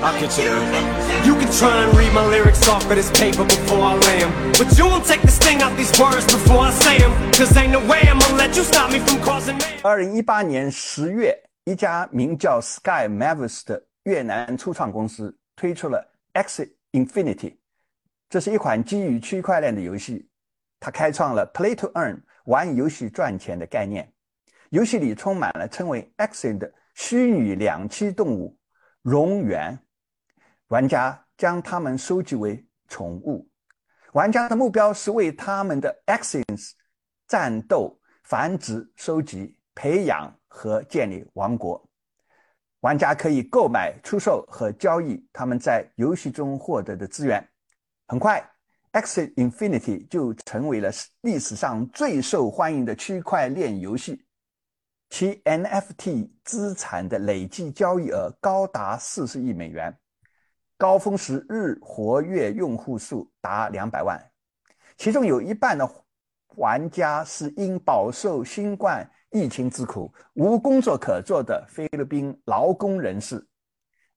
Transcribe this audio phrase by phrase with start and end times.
[0.00, 1.26] I'll get you there.
[1.26, 4.32] You can try and read my lyrics off of this paper before I lay them
[4.52, 7.72] But you won't take the sting out these words before I say them Cause ain't
[7.72, 9.64] no way I'm gonna let you stop me from causing me.
[9.82, 17.56] 二零一八年十月，一家名叫 Sky Mavis 的越南初创公司推出了 Exit Infinity，
[18.30, 20.28] 这是一款基于区块链的游戏。
[20.78, 24.12] 它开创了 Play to Earn 玩游戏赚钱的概念。
[24.70, 28.56] 游戏里充满了称为 Exit 的虚拟两栖动物
[29.04, 29.76] 蝾螈，
[30.68, 33.48] 玩家将它们收集为宠物。
[34.12, 36.72] 玩家的目标是为他们的 Exits
[37.26, 41.82] 战斗、繁殖、收集、培养和建立王国。
[42.80, 47.42] 玩家可以购买、出售和交易他们在游戏中获得的资源。
[48.06, 48.46] 很快
[48.92, 50.90] ，Exit Infinity 就成为了
[51.22, 54.24] 历史上最受欢迎的区块链游戏，
[55.10, 59.98] 其 NFT 资产的累计交易额高达四十亿美元，
[60.78, 64.30] 高峰时日活跃用户数达两百万，
[64.96, 65.86] 其中有一半的
[66.54, 69.06] 玩家是因饱受新冠。
[69.30, 73.46] 疫情之苦，无工作可做的菲律宾劳工人士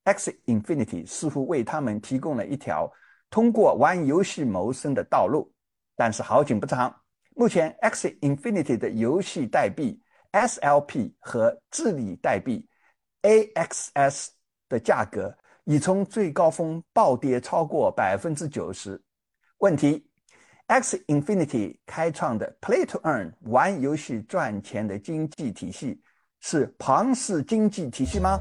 [0.05, 2.89] ，X Infinity 似乎为他们提供了一条
[3.29, 5.53] 通过玩游戏谋生的道路。
[5.97, 6.95] 但是好景不长，
[7.35, 10.01] 目前 X Infinity 的游戏代币
[10.31, 12.65] SLP 和治理代币
[13.23, 14.29] AXS
[14.69, 18.99] 的价格已从最高峰暴跌超过百分之九十。
[19.59, 20.03] 问题
[20.65, 26.01] ？X Infinity 开创的 Play to Earn 玩游戏赚钱的经济体系
[26.39, 28.39] 是庞氏经济体系吗？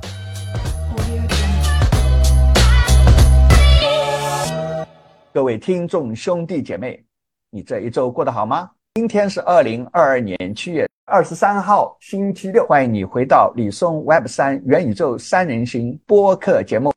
[5.33, 7.05] 各位听众兄弟姐妹，
[7.51, 8.71] 你这一周过得好吗？
[8.95, 12.67] 今天是二零二二年七月二十三号，星期六。
[12.67, 16.91] 欢迎你回到李松 Web 三元宇宙三人行播客节目，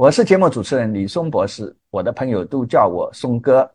[0.00, 3.70] 我是节目主持人李松博士，我的朋友都叫我松哥。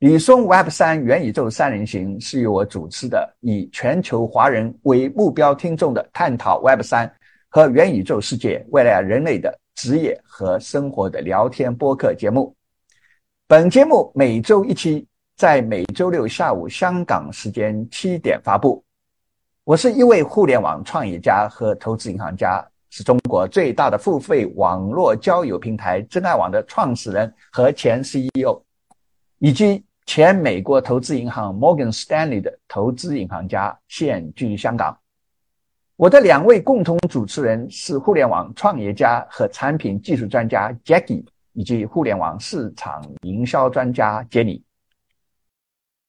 [0.00, 7.10] 李松 Web 三元宇宙三人行是由我主持的，以全球华人为目标听众的探讨 Web 三
[7.48, 12.54] 和元宇宙世界未来人类的职业和生活的聊天播客节目。
[13.46, 18.84] 本节目每周一期，在每周六下午香港时间七点发布。
[19.64, 28.62] 我是一位互联网创业家和投资银行家，是中国最大的付费网络交友平台真爱网的创始人和前 CEO，
[29.38, 29.84] 以及。
[30.08, 34.98] 前美国投资银行 Morgan Stanley 的投资银行家，现居香港。
[35.96, 44.62] 我的两位共同主持人是互联网创业家和产品技术专家 Jackie，以及互联网市场营销专家 Jenny。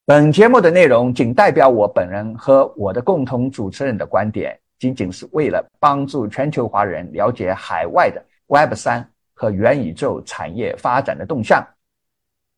[0.06, 11.64] 本节目的内容仅代表我本人和我的共同主持人的观点，仅仅是为了帮助全球华人了解海外的 Web 三和元宇宙产业发展的动向。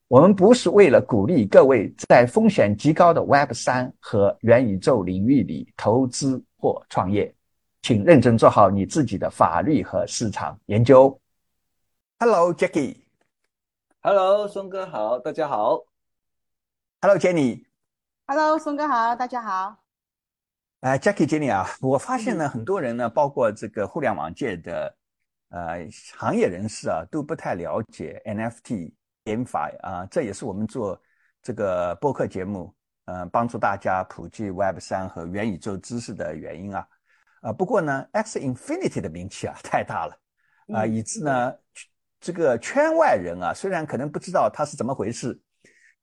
[0.08, 7.34] 我们不是为了鼓励各位在风险极高的 Web 三和元宇宙领域里投资或创业，
[7.82, 11.18] 请认真做好你自己的法律和市场研究。
[12.20, 12.98] Hello Jackie。
[14.02, 15.86] Hello 松哥好，大家好。
[17.02, 17.64] Hello Jenny。
[18.28, 19.81] Hello 松哥好，大家好。
[20.82, 24.96] 哎，Jackie Jenny 啊，我发现呢，很多人呢，包括这个互联网界的
[25.50, 28.94] 呃行业人士啊，都不太了解 NFT。
[29.26, 31.00] 研法啊，这也是我们做
[31.44, 32.74] 这个播客节目，
[33.06, 36.88] 嗯，帮助大家普及 Web 三和元宇宙知识的原因啊。
[37.42, 40.18] 啊，不过呢，X Infinity 的名气啊太大了
[40.74, 41.54] 啊，以致呢，
[42.20, 45.40] 这个圈外人啊，虽然可能不知道它是怎么回事，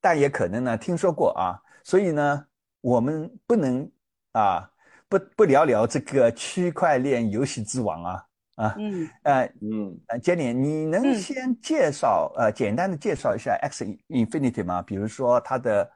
[0.01, 1.59] 但也可能呢听说过啊。
[1.83, 2.47] 所以呢，
[2.81, 3.91] 我们不能
[4.39, 4.71] 啊
[5.09, 8.25] 不不聊聊这个区块链游戏之王啊。
[8.59, 14.83] 啊，嗯，呃，嗯，呃，Jenny，你能先介绍，呃，简单的介绍一下 X Infinity 吗？
[14.83, 15.89] 比如说它的，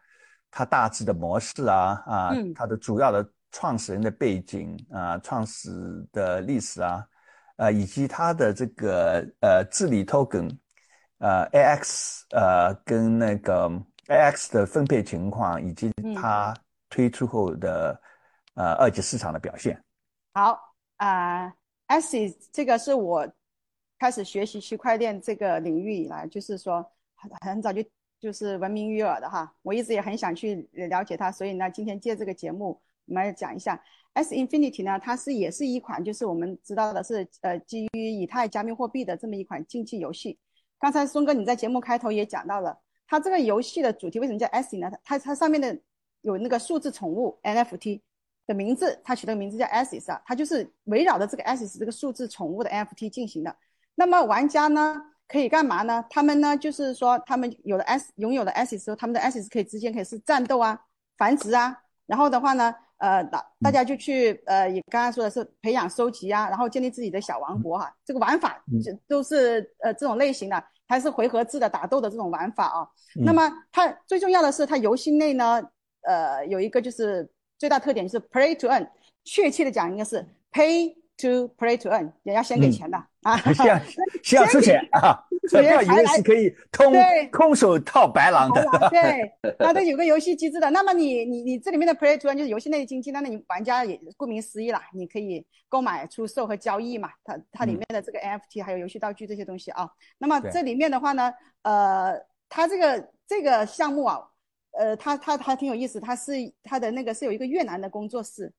[0.48, 5.72] 它大致的模式啊，啊，它的主要的创始人的背景啊，创始
[6.12, 7.04] 的历史啊，
[7.56, 10.48] 呃，以及它的这个呃治理 token，
[11.18, 13.68] 呃，AX，呃，跟那个
[14.06, 16.54] AX 的分配情况，以及它
[16.88, 18.00] 推出后的
[18.54, 19.82] 呃二级市场的表现。
[20.34, 20.58] 好，
[20.96, 21.54] 啊。
[21.88, 22.16] S
[22.50, 23.30] 这个是我
[23.98, 27.84] 开始学习区块链这个领域以来，就是说很很早就
[28.18, 29.52] 就是闻名于耳的哈。
[29.60, 33.78] 我一直也很想去了解它，所以呢，今天借这个节目，我们来讲一下
[34.14, 40.38] S Infinity 呢，它是也是一款就是我们知道的是呃基于以太加密货币的这么一款竞技游戏。
[40.78, 44.90] 刚才松哥你在节目开头也讲到了，它这个游戏的主题为什么叫 S 呢？
[45.04, 45.78] 它它上面的
[46.22, 48.00] 有那个数字宠物 NFT。
[48.52, 53.56] 的名字，它取的名字叫 Asis 啊，它就是围绕着这个 Asis 这个数字宠物的 NFT 进行的。
[53.94, 56.04] 那么玩家呢可以干嘛呢？
[56.10, 60.78] 他们呢就是说，他们有了 S 拥有了 S 之后，他们的 Sis 可以之间可以是战斗啊、
[61.16, 61.76] 繁殖啊，
[62.06, 67.90] 然后的话呢，呃，大大家就去呃，也刚刚说的是培养、收集啊，然后建立自己的小王国哈。
[68.04, 72.86] 这个玩法这都是呃这种类型的，还是回合制的打斗的这种玩法啊。
[73.14, 75.62] 那么它最重要的是，它游戏内呢，
[76.02, 77.28] 呃，有一个就是
[77.62, 78.88] 最大特点就是 Play to Earn，
[79.22, 80.96] 确切的讲应该是 Pay。
[81.18, 83.78] to play to earn 也要先给钱的啊， 先要
[84.24, 85.14] 先要出钱啊，
[85.50, 86.92] 不要以为是可以空
[87.30, 88.64] 空手套白狼的。
[88.90, 90.68] 对，它都有个游戏机制的。
[90.70, 97.10] 那么你你你这里面的 play to earn 就是游戏内的经济，那你玩家也顾名思义啦，你可以购买、出售和交易嘛。
[97.22, 99.88] 它它里面的这个 NFT 还有游戏道具这些东西啊。
[100.18, 101.32] 那么这里面的话呢，
[101.62, 102.18] 呃，
[102.48, 104.18] 它这个这个项目啊，
[104.78, 106.32] 呃，他他他挺有意思，他是
[106.62, 108.52] 他的那个是有一个越南的工作室。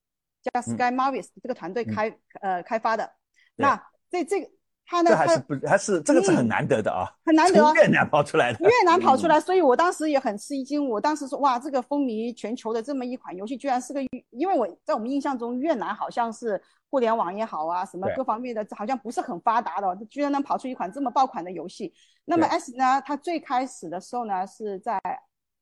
[0.44, 3.10] 叫 Sky Marvis 这个团队开呃开发的，
[3.56, 3.82] 那
[4.12, 4.50] 这这个
[4.86, 5.12] 他呢？
[5.12, 7.62] 这还是不还是这个是很难得的啊，很难得。
[7.62, 10.86] 从越南跑出来的，越南跑出来，所以我当时也很吃一惊。
[10.86, 14.02] 我当时说哇，这个风靡全球的这么一款游戏，居然是个，
[14.32, 21.94] 因为我在我们印象中，越南好像是互联网也好啊，什么各方面的好像不是很发达的，居然能跑出一款这么爆款的游戏。
[22.26, 25.00] 那么 S 呢，它最开始的时候呢，是在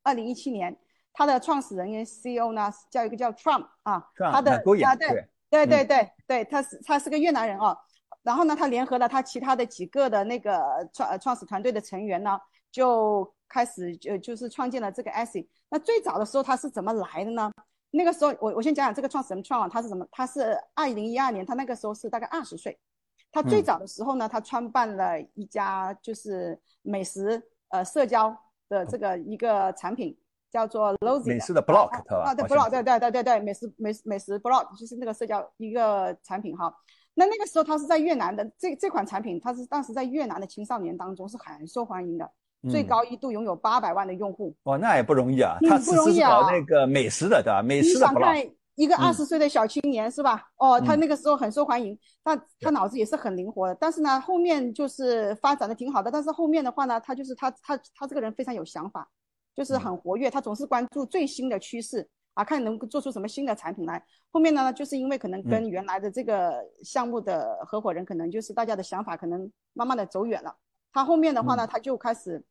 [0.02, 0.76] 二零一七年。
[1.14, 4.52] 他的创始人跟 CEO 呢，叫一个叫 Trump 啊，他的
[4.82, 7.76] 啊对对对对对，他是他是个越南人哦。
[8.22, 10.58] 然后呢，他联合了他其他的几个的那个
[10.90, 12.40] 创创始团队的成员呢，
[12.70, 15.46] 就开始就就是创建了这个 ASI。
[15.68, 17.52] 那最早的时候他是怎么来的呢？
[17.90, 20.08] 那个时候我我先讲讲这个创始人 Trump 他是什么？
[20.10, 22.78] 他是二零一二年，他那个时候是大概二十岁。
[23.30, 28.34] 他最早的时候呢，他创办了一家就是美食呃社交
[28.72, 30.16] 的这个一个产品。
[30.52, 36.70] 叫做 Lozy 美食的 blog 啊，对 blog，对对对对对，美食美美食 blog 就是那个社交一个产品哈。
[37.14, 42.30] 那那个时候它是在越南的这这款产品，它是当时在越南的青少年当中是很受欢迎的，
[42.70, 44.54] 最高一度拥有八百万的用户。
[44.64, 46.42] 哦，那也不容易啊，他不容易啊。
[46.42, 47.62] 搞那个美食的对吧？
[47.62, 50.42] 美食的 blog，一个二十岁的小青年是吧？
[50.56, 53.74] 哦，他那个时候很受欢迎，他他脑子也是很灵活的。
[53.74, 59.08] 但是呢，后面就是发展的挺好的，但是后面的话呢，他就是他他他这个人非常有想法。
[59.54, 64.02] 就是很活跃，他总是关注最新的趋势啊，看能做出什么新的产品来。
[64.30, 70.56] 后面呢，就是因为可能跟原来的这个项目的合伙人，可能就是大家的想法可能慢慢的走远了。
[70.90, 72.42] 他后面的话呢，他就开始，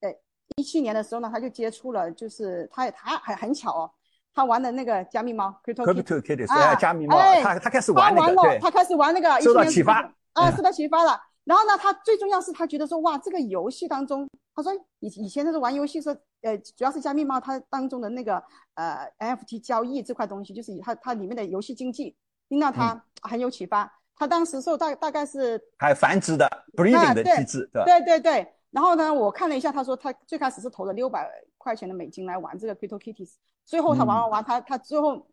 [0.00, 0.14] 呃，
[0.56, 3.90] 一七年的时候呢，他就接触了，就是他他还很巧哦，
[4.40, 5.84] 他玩的那个加密猫，Crypto
[6.22, 10.00] Kitty 啊，加密猫，他他开始玩那个，他开始玩那个，受到启发
[10.32, 11.20] 啊，受到启发了。
[11.44, 18.42] 然后呢，他最重要是他觉得说，哇，这个游戏当中，他说以以前他是玩游戏说，呃，主要是加密猫，它当中的那个
[18.76, 22.16] 呃 NFT 交易这块东西，就是它它里面的游戏经济，
[22.48, 23.92] 令到他很有启发。
[24.16, 28.54] 他当时受大大概是还有繁殖的 breeding 的机制，对对对对。
[28.70, 31.28] 然后呢，我看了一下，他说他最开始是投了六百
[31.58, 33.34] 块钱的美金来玩这个 Crypto Kitties，
[33.64, 35.26] 最后他玩玩玩，他他最后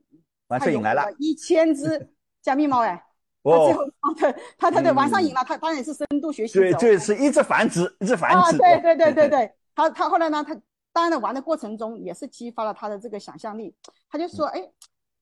[0.47, 2.09] 玩上瘾来了，一千只
[2.41, 3.03] 加密猫哎。
[3.43, 6.59] 他最后，他他他对玩上瘾了，他当然也是深度学习。
[6.59, 8.37] 对，这是一直繁殖，一直繁殖。
[8.37, 10.59] 啊，对对对对对，他他后来呢，他
[10.91, 13.73] 当然玩的过程中也是激发了他的这个想象力。
[14.09, 14.69] 他就说，哎，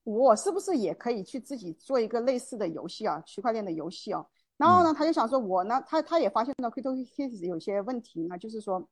[0.04, 4.26] 我是不是也可以去自己做一个类似的游戏啊，区块链的游戏啊？
[4.58, 8.88] 然后呢，他就想说，我呢，他他也发现了 Crypto Kitties 有些问题呢，就是说，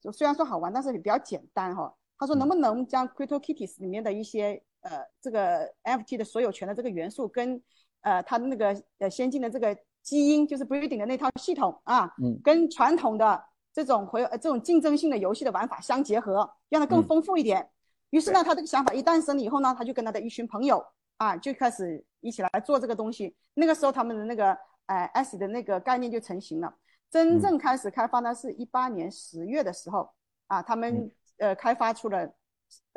[0.00, 1.92] 就虽然说好玩，但是也比较简单哈。
[2.18, 7.60] 他说，能不能将 Crypto Kitties 里面的一些呃这个 NFT 的所有权的这个元素跟
[8.02, 17.68] 呃，它的那个呃先进的这个基因，就是 breeding 的那套系统啊，嗯，跟传统的这种回呃这种竞争性的游戏的玩法相结合，让它更丰富一点。
[18.10, 20.82] 于是呢，他这个想法一诞生了以后呢，他就跟他的一群朋友
[21.18, 23.36] 啊，就开始一起来做这个东西。
[23.54, 24.56] 那个时候，他们的那个
[24.88, 26.74] 呃 S 的那个概念就成型了。
[27.08, 30.10] 真正开始开发呢，是一八年十月的时候
[30.48, 32.28] 啊，他们呃开发出了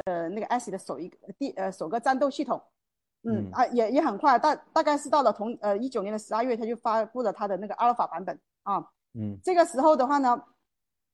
[0.03, 2.61] 呃那个 S 的首一个第呃首个战斗系统。
[3.23, 8.83] 嗯啊，也也很快，大大概是到了同呃一九年的十二月，他就发布了他的那个阿尔法版本啊。
[9.13, 10.43] 嗯，这个时候的话呢，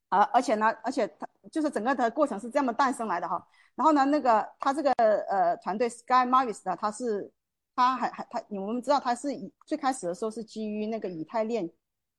[0.07, 3.45] 啊，而且呢，而且他就是整个的过程是这么诞生来的哈。
[3.75, 7.29] 然后呢，那个他这个呃团队 Sky Marvis 呢，他是
[7.77, 11.69] 他还还他，我们知道他是以最开始的时候是基于那个以太链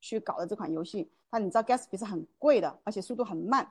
[0.01, 1.11] 去搞的这款游戏。
[1.33, 3.69] 他你知道 Gatsby 是很贵的，而且速度很慢。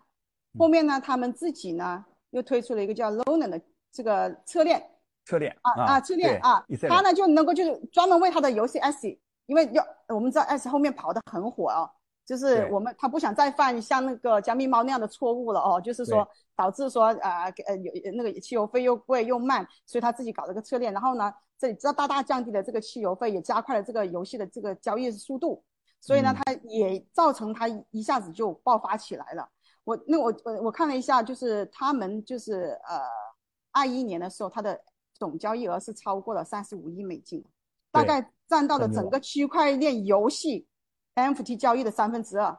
[0.60, 3.60] 后面呢，他们自己呢又推出了一个叫 Luna 的
[3.92, 4.86] 这个侧链。
[5.24, 9.08] 侧链啊啊，侧链啊，他呢就能够就是专门为他的游戏 S，
[9.46, 11.90] 因为要我们知道 S 后面跑得很火哦，
[12.26, 25.64] 就是我们他不想再犯像那个加密猫那样的错误了哦，就是说导致说啊呃有那个汽油费又贵又慢，所以他自己搞了个侧链，然后呢这里这大大降低了这个汽油费，也加快了这个游戏的这个交易速度。
[26.00, 29.50] 所以呢，嗯它也造成它一下子就爆发起来了。
[29.84, 33.00] 我那我我我看了一下，就是他们就是呃，
[33.72, 34.80] 二一年的时候，它的
[35.14, 37.44] 总交易额是超过了三十五亿美金，
[37.92, 40.68] 大概占到了整个区块链游戏
[41.16, 42.56] NFT 交易的三分之二，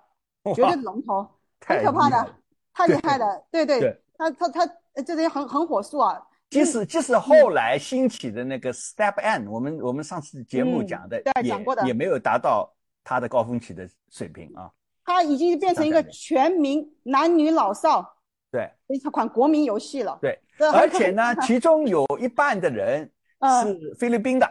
[0.55, 1.23] 绝对龙头，
[1.65, 2.35] 很太可怕的
[2.75, 3.47] 太厉害了。
[3.53, 6.21] 对对对，它它它呃这些很很火速啊。
[6.51, 11.87] 即使即使后来兴起的那个 Step N，我们我们上次节目嗯讲的对也讲过的。
[11.87, 12.75] 也没有达到
[13.05, 14.71] 它的高峰期的水平啊。
[15.05, 18.17] 它已经变成一个全民男女老少
[18.51, 18.71] 对。
[18.87, 20.19] 的一款国民游戏了。
[20.21, 20.39] 对，
[20.73, 23.67] 而且呢，其中有一半的人 嗯。
[23.67, 24.51] 是菲律宾的，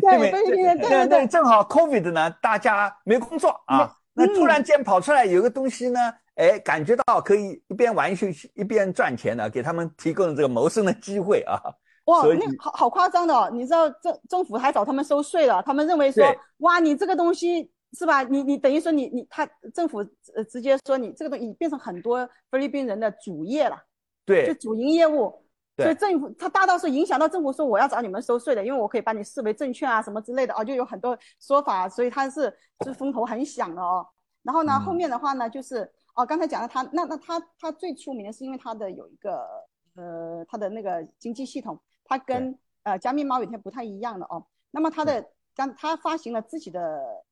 [0.00, 6.00] 对菲律宾人对对对正好 COVID 呢，大家没工作啊，那嗯突然间跑出来有个东西呢，
[6.38, 11.60] 哎，感觉到可以一边玩游戏一边赚钱呢，给他们提供了这个谋生的机会啊。
[12.04, 13.50] 哇，那好好夸张的哦！
[13.52, 16.24] 你知道政政府还找他们收税了，他们认为说，
[16.58, 18.22] 哇，你这个东西是吧？
[18.22, 19.98] 你你等于说你你他政府
[20.34, 23.76] 呃直接说你这个东西变成很多菲律宾人的主业了，
[24.24, 25.44] 对就主营业务。
[25.76, 32.52] 对所以政府他大到是影响到政府说我要找你们收税的，因为我可以把你视为证券啊什么之类的啊，就有很多说法，所以他是
[32.84, 34.06] 是风头很响的哦。
[34.42, 35.88] 然后呢，嗯后面的话呢，就是
[36.18, 39.46] 哦，刚才讲了他那那他他最出名的是因为他的有一个
[39.94, 44.44] 呃他的那个经济系统，它跟呃加密猫有点不太一样的哦。
[44.72, 47.24] 那么它的刚他发行了自己的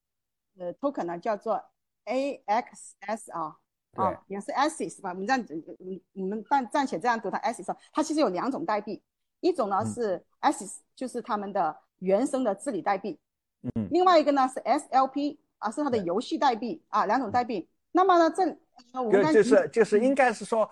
[0.57, 1.61] 呃 token 呢，叫做
[2.05, 3.57] AXS 啊。
[3.97, 5.09] 啊对，也是 ASIS 吧？
[5.09, 9.02] 我们这样子，嗯，我们暂暂且这样读它 ASIS，它其实有两种代币，
[9.40, 13.19] 一种呢嗯是 ASIS，就是他们的原生的治理代币，
[13.62, 17.69] 嗯另外一个呢是 SLP 啊，是它的游戏代币啊，两种代币。
[17.93, 18.45] 那么呢，这
[18.92, 20.71] 呃我们就就是就是嗯应该是说，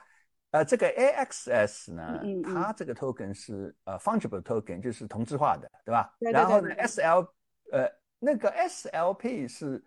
[0.51, 6.15] 呃，这个 AXS 呢嗯嗯，嗯它这个 token 是呃 fungible token，就是同质化的，对吧？
[6.21, 7.27] 对对然后呢，SL
[7.73, 9.85] 呃那个 SLP 是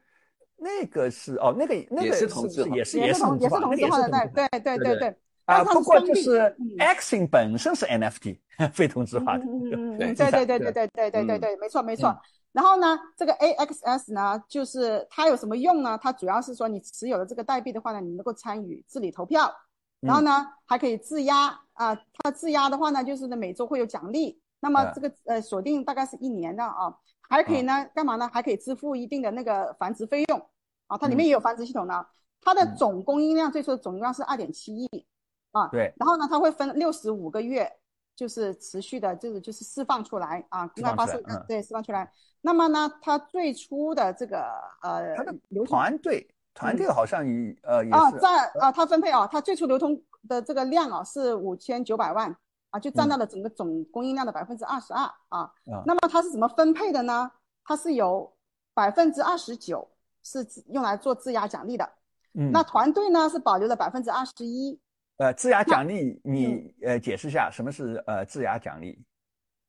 [0.56, 5.18] 那个是哦，那个那个是同质也是也是同也是同质化，的代，是同质化对对对对对对。
[5.46, 8.40] 啊，不过就是嗯 Axing 本身是 NFT
[8.74, 12.20] 非同质化的，嗯嗯嗯嗯对对对对对对对对对，没错没错。
[12.58, 15.96] 然后呢，这个 AXS 呢，就是它有什么用呢？
[16.02, 19.54] 它主要是说你持有了这个代币的话呢，你能够参与治理投票，
[20.00, 21.96] 然后呢还可以质押啊。
[22.18, 24.42] 它质押的话呢，就是呢每周会有奖励。
[24.60, 26.92] 那么嗯这个呃锁定大概是一年的啊，
[27.30, 28.28] 还可以呢干嘛呢？
[28.34, 30.50] 还可以支付一定的那个繁殖费用
[30.88, 32.04] 啊，它里面也有繁殖系统呢。
[32.42, 35.06] 它的嗯总供应量最初的总量是二点七亿
[35.52, 37.72] 啊，对，然后呢，它会分六十五个月，
[38.18, 42.12] 就是持续的，就是就是释放出来啊，公开发嗯对，释放出来。
[42.42, 44.44] 那么呢，它最初的这个
[44.82, 52.36] 呃它的流团队团队好像也呃也啊，是在啊，它分配啊，它最初流通的这个量啊是五千九百万
[52.72, 55.42] 啊，就占到了整个总供应量的百分之二十二啊。
[55.72, 57.32] 啊那么它是怎么分配的呢？
[57.64, 58.34] 它是有
[58.74, 59.88] 百分之二十九
[60.24, 61.88] 是用来做质押奖励的，
[62.34, 64.80] 嗯那团队呢是保留了百分之二十一。
[65.18, 69.04] 呃，质押奖励，嗯你呃解释一下什么是呃质押奖励？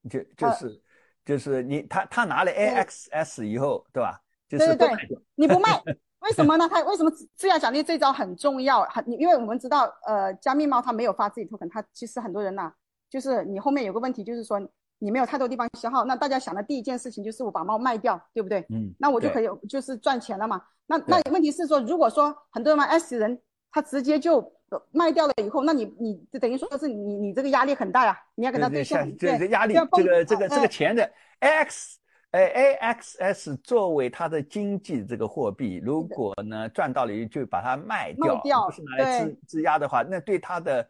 [0.08, 0.82] 就就呃是
[1.24, 4.20] 就是你他他拿了 AXS 以后，对吧？
[4.48, 5.78] 就对对对你不卖，
[6.20, 6.68] 为什么呢？
[6.68, 8.82] 他为什么质押奖励这招很重要？
[8.84, 12.72] 很，因为我们知道，呃，加密猫它没有发自己 token，它其实很多人呐、
[13.10, 14.58] 就是你后面有个问题，就是说
[14.98, 18.60] 你没有太多地方消耗，那大家想的第一件事情就是我把猫卖掉，对不对？
[18.70, 20.62] 嗯，那我就可以就是赚钱了嘛。
[20.86, 23.40] 那那问题是说，如果说很多人玩 S 人，
[23.70, 24.50] 他直接就呃
[24.90, 31.10] 卖掉了以后，那你你就等于说是你你这个压力很大呀，你要跟他对对，兑现像，这压力，这个这个这呃个钱的
[31.40, 31.94] AX。
[32.30, 40.86] 哎，AXS 作为它的经济这个货币，如果呢赚到了就把它卖掉，卖掉不是拿来对质质押的话，那对它的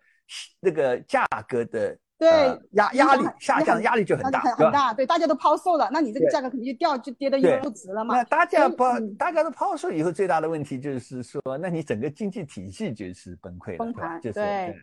[0.58, 4.41] 那个价格的对呃压压力下降的压力就很大？
[4.41, 8.25] 很很大，对，大家都抛售了，那你这个价格肯定就掉，就跌的一文不值了嘛那。
[8.25, 14.77] 大家抛嗯大家都抛售以后，最大的问题就是说，那你整个经济体系就是崩溃了，崩盘就是对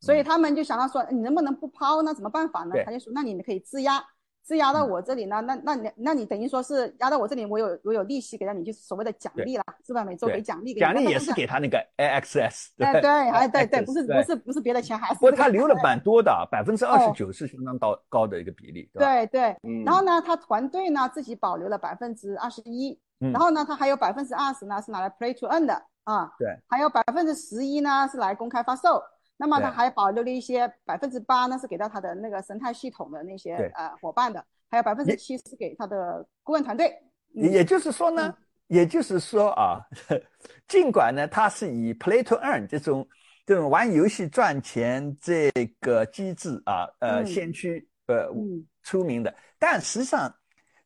[0.00, 2.12] 所以他们就想到说，你能不能不抛呢？
[2.12, 2.74] 怎么办法呢？
[2.84, 4.04] 他就说，那你们可以质押，
[4.44, 10.04] 质押到嗯我这里呢，那那你那你等于说是压到我这里，我有我有利息给到你，就是所谓的奖励啦，是吧？
[10.04, 19.26] 每周给奖励给，奖励也是给他那个 AXS，哎对，哎对对，不是不是不是别的钱，还是不过他留了蛮多的，百分之二十哦九是相当高高的一个比例，对吧？
[19.26, 29.00] 对然后呢，他团队呢自己保留了百分之二十一，嗯然后呢，他还有百分之二十呢是拿来 play to earn 的啊，对，还有百分之十一呢是来公开发售，
[29.36, 36.92] 那么他还保留了一些百分之八呢是给到他的那个生态系统的那些呃伙伴的，还有百分之七是给他的顾问团队，
[37.34, 37.50] 嗯。
[37.50, 38.34] 也就是说呢，
[38.68, 39.80] 也就是说啊，
[40.68, 43.06] 尽管呢，它是以 play to earn 这种
[43.44, 47.26] 这种玩游戏赚钱这个机制啊，呃，嗯。
[47.26, 48.66] 先驱呃嗯。
[48.84, 50.32] 出名的，但实际上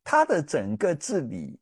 [0.05, 1.59] 它的整个治理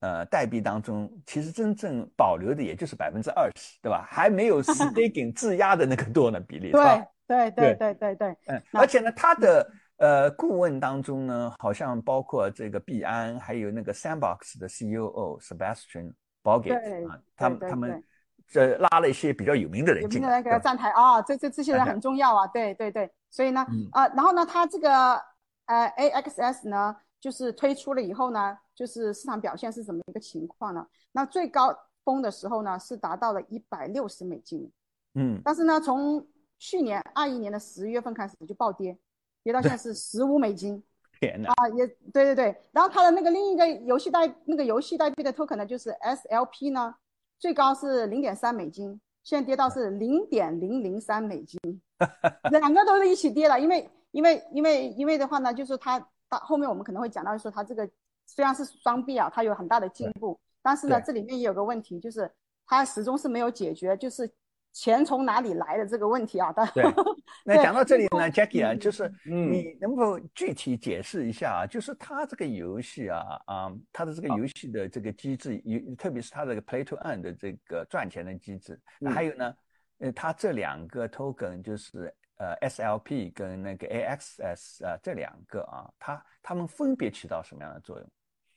[0.00, 4.06] 呃代币当中，其实真正保留的也就是百分之二十，对吧？
[4.08, 16.12] 还没有 staking 质押的那个多呢比例，对对对对对对，嗯，而且呢，他的呃顾问当中呢，好像包括这个币安，还有那个 Sandbox 的 CEO Sebastian
[16.42, 18.04] Boget 对啊，他们他们
[18.46, 23.86] 这拉了一些比较有名的人有进来，名的人给他站台啊，这这这些人很重要啊，对对对，所以呢，嗯。
[23.92, 25.20] 呃，然后呢，他这个
[25.66, 30.86] 呃 AXS 呢，就是推出了以后呢，就是市场表现是怎么一个情况呢？
[31.12, 34.70] 那最高峰的时候呢，是达到了一百六十美金，
[35.14, 36.26] 嗯，但是呢，从
[36.58, 38.96] 去年二一年的十月份开始就暴跌，
[39.42, 40.82] 跌到现在是十五美金
[41.20, 42.56] 天哪，啊，也对对对。
[42.70, 46.94] 然后它的那个另一个游戏代那个游戏代币的 token 呢，就是 SLP 呢，
[47.38, 51.58] 最高是零点三美金，现在跌到是零点零零三美金，
[52.50, 53.58] 两个都是一起跌了。
[53.58, 55.98] 因为因为因为因为的话呢，就是它
[56.28, 57.88] 到后面我们可能会讲到说它这个
[58.26, 62.30] 虽然是双币啊，它有很大的进步，但是呢，这里面也有个问题，就是
[62.66, 64.30] 它始终是没有解决，就是
[64.72, 66.52] 钱从哪里来的这个问题啊。
[66.54, 66.84] 但对
[67.44, 71.66] 那讲到这里呢，Jackie 啊，嗯就是嗯你能否具体解释一下啊？
[71.66, 79.54] 就是它这个游戏啊啊，它的这个游戏的这个机制，有特别是它这个 Play to Earn 的这个赚钱的机制，嗯还有呢，
[80.00, 88.08] 呃，它这两个 token 就是呃 SLP 跟那个 AXS 啊这两个啊，它它们分别起到什么样的作用？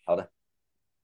[0.05, 0.27] 好的，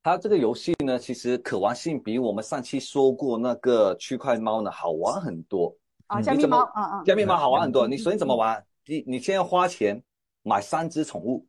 [0.02, 5.76] 它这个游戏呢，其实可玩性比我们上期说过那个区块猫呢好玩很多。
[6.06, 7.86] 啊，嗯加密你怎么猫啊啊，加密猫好玩很多。
[7.86, 8.64] 嗯你首先怎么玩？
[8.86, 10.02] 你你先要花钱
[10.42, 11.46] 买三只宠物，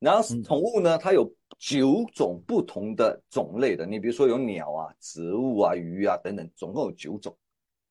[0.00, 3.86] 然后嗯宠物呢，它有九种不同的种类的。
[3.86, 7.36] 你比如说有鸟啊、植物啊、鱼啊等等，总共有九种。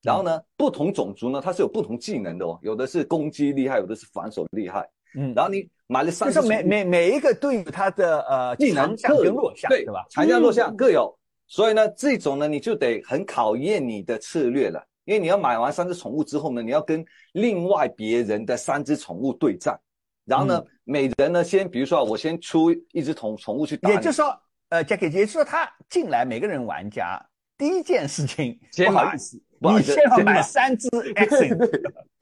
[0.02, 4.90] 然后呢，不同种族呢，它是有不同技能的哦，有的是攻击厉害，有的是防守厉害。
[5.16, 10.06] 嗯然后你买了三就是只宠物，每每每一个都有它的呃技能强项各有跟弱项，对对吧？
[10.10, 11.18] 强项弱项嗯各有。
[11.48, 19.80] 所以呢，这种呢，你就得很考验你的策略了，因为你要买完三只宠物之后呢，你要跟另外别人的三只宠物对战。
[20.26, 27.20] 然后呢，嗯每人呢，先比如说我先出一只宠宠物去打，也就是说，呃，Jackie，也就是说，他进来每个人玩家
[27.58, 31.36] 第一件事情，先不好意思， 你不好意思先要买三只 X，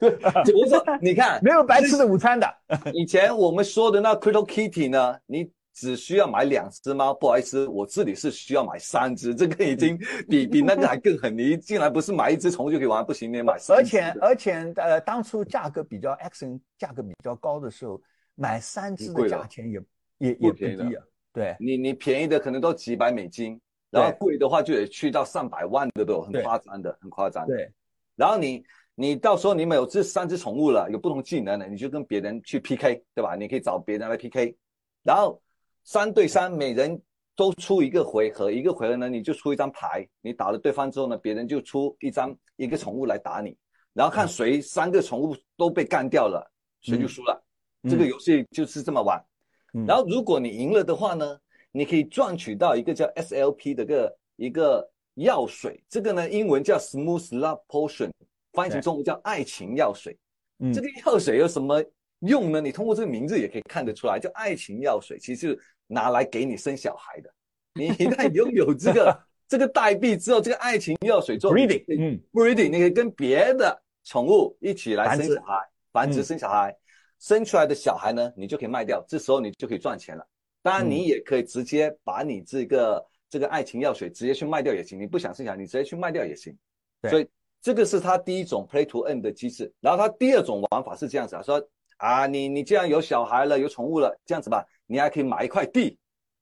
[0.00, 2.52] 我说你看 没有白吃的午餐的。
[2.92, 9.96] 以前我们说的那 Crypto Kitty 呢，你只需要买两只猫，不好意思，我这里是需要买三只，这个已经
[10.28, 11.36] 比比那个还更狠。
[11.38, 13.80] 你进来不是买一只宠物就可以玩，不行，你得买三只。
[13.80, 16.44] 而且而且呃，当初价格比较 X
[16.76, 18.02] 价格比较高的时候，
[18.34, 19.80] 买三只的价钱也
[20.18, 21.04] 也也不便宜的低啊。
[21.32, 27.56] 对你你便宜的可能都几百美金，然后贵的话就得去到上百万的都有，很夸张的，很夸张的。
[27.56, 27.72] 对，
[28.16, 28.62] 然后你
[28.94, 33.34] 你到时候你们有这三只宠物了，有不同技能的，你就跟别人去 PK，对吧？
[33.34, 34.56] 你可以找别人来 PK，
[35.02, 35.40] 然后
[35.84, 37.00] 三对三，每人
[37.34, 43.56] 都出一个回合，一个回合呢你就出一张牌，你打了对方之后呢，别人就出一张一个宠物来打你，
[43.94, 46.44] 然后看谁三个宠物都被干掉了，
[46.82, 47.44] 谁就输了。
[47.84, 47.90] 嗯。
[47.90, 49.24] 这个游戏就是这么玩。
[49.72, 49.86] 嗯。
[49.86, 51.38] 然后如果你赢了的话呢，
[51.72, 58.10] 你可以赚取到一个叫 SLP 的个一个药水，这个呢英文叫 Smooth Love Potion，
[58.52, 60.16] 翻译成中文叫爱情药水。
[60.60, 61.84] 嗯这个药水有什么
[62.20, 62.60] 用呢？
[62.60, 67.32] 你通过这个名字也可以看得出来，叫爱情药水，其实是拿来给你生小孩的。
[67.74, 76.76] 你 一旦拥有这个 这个代币之后，这个爱情药水之后 breeding，你嗯 breeding，你可以跟别的宠物一起来生小孩，繁殖嗯生小孩，
[77.20, 80.26] 生出来的小孩呢，你就可以卖掉，这时候你就可以赚钱了。
[80.68, 86.56] 当然，嗯你也可以直接把你这个这个爱情药水直接去卖掉也行，你不想生小孩，你直接去卖掉也行。
[87.00, 87.28] 对所以
[87.60, 89.72] 这个是他第一种 play to end 的机制。
[89.80, 95.98] 然后他第二种玩法是这样子啊，说啊，你你既然有小孩了，有宠物了，这样子吧，你还可以买一块地。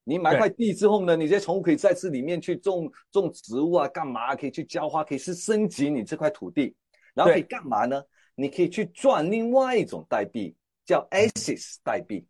[0.08, 4.36] 你买块地之后呢，你这些宠物可以在这里面去种种植物啊，干嘛？
[4.36, 6.74] 可以去浇花，可以是升级你这块土地。
[7.12, 8.00] 然后可以干嘛呢？
[8.34, 12.24] 你可以去赚另外一种代币，叫 ASIS 代币。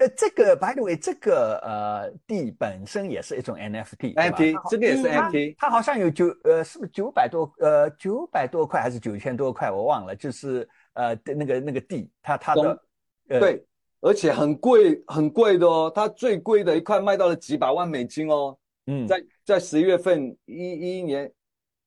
[0.00, 9.70] 呃，这个 by the way，这个呃地本身也是一种 NFT，对吧？NFT 这个也是 NFT，它好像有九呃，是不是九百多呃九百多块还是九千多块？
[9.70, 12.82] 我忘了，就是呃的那个那个地，它它的
[13.28, 13.62] 呃对，
[14.00, 21.30] 而且很贵很贵的哦，它最贵的一块卖到了几百万美金哦，嗯，在在十月份一一年，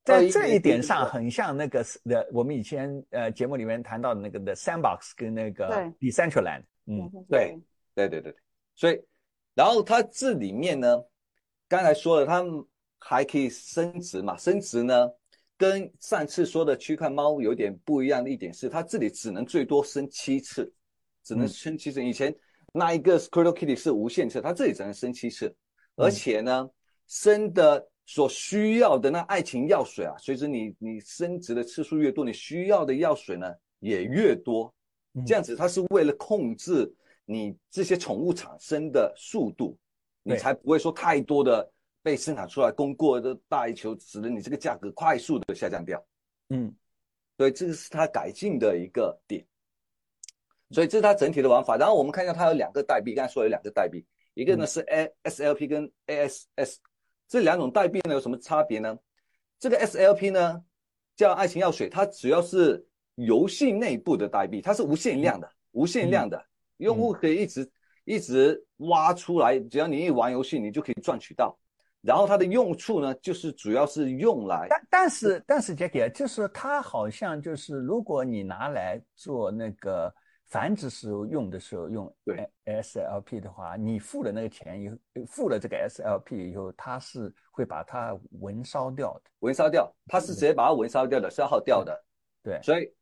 [0.04, 5.67] 在这一点上很像那个的我们以前呃节目里面谈到的那个的 Sandbox 跟那个
[5.99, 6.12] 对。
[6.12, 7.58] Decentraland，嗯对
[7.96, 8.36] 对对对对，
[8.76, 9.02] 所以
[9.54, 11.04] 然后它这里面呢，
[11.68, 12.44] 刚才说了，它
[13.00, 15.10] 还可以升值嘛，升值呢。
[15.56, 20.70] 跟上次说的区块猫有点不一样的一点是，它这里只能最多升七次，
[21.24, 22.04] 只能嗯升七次。
[22.04, 22.36] 以前
[22.74, 25.56] 那一个 Crypto Kitty 是无限次，它这里只能升七次，
[25.96, 26.68] 而且呢，
[27.08, 34.74] 生的所需要的那爱情药水啊，随着你你生殖的次数越多，你需要的药水呢也越多。
[35.14, 36.92] 嗯这样子，它是为了控制
[37.26, 39.78] 你这些宠物产生的速度，
[40.24, 41.70] 你才不会说太多的
[42.02, 46.04] 被生产出来供过的大于求，使得你这个价格快速的下降掉。
[46.50, 46.74] 嗯
[47.38, 49.46] 所以这个是它改进的一个点。
[50.70, 51.78] 所以这是它整体的玩法。
[51.78, 56.78] 然后我们看一下，它有两个代币，刚才说有两个代币，一个呢是 A SLP 跟 ASS
[57.28, 58.98] 这两种代币呢有什么差别呢？
[59.60, 60.64] 这个 SLP 呢
[61.16, 66.44] 叫爱情药水，它主要是游戏内部的代币，它是无限量的，无限量的，
[66.78, 67.72] 用户可以一直
[68.06, 71.58] 一直挖出来，只要你一玩游戏，你就可以赚取到。
[72.02, 80.14] 然后它的用处呢，就是主要是用来但但是但是 Jackie 啊就是它好像就是如果你拿来做那个
[80.48, 89.32] 繁殖时候用的时候用对 SLP 的话，你付了那个钱以后，付了这个 SLP 以后，它是会把它焚烧掉的。
[89.40, 91.98] 焚烧掉，它是直接把它焚烧掉的，消耗掉的。
[92.44, 92.94] 对，所以，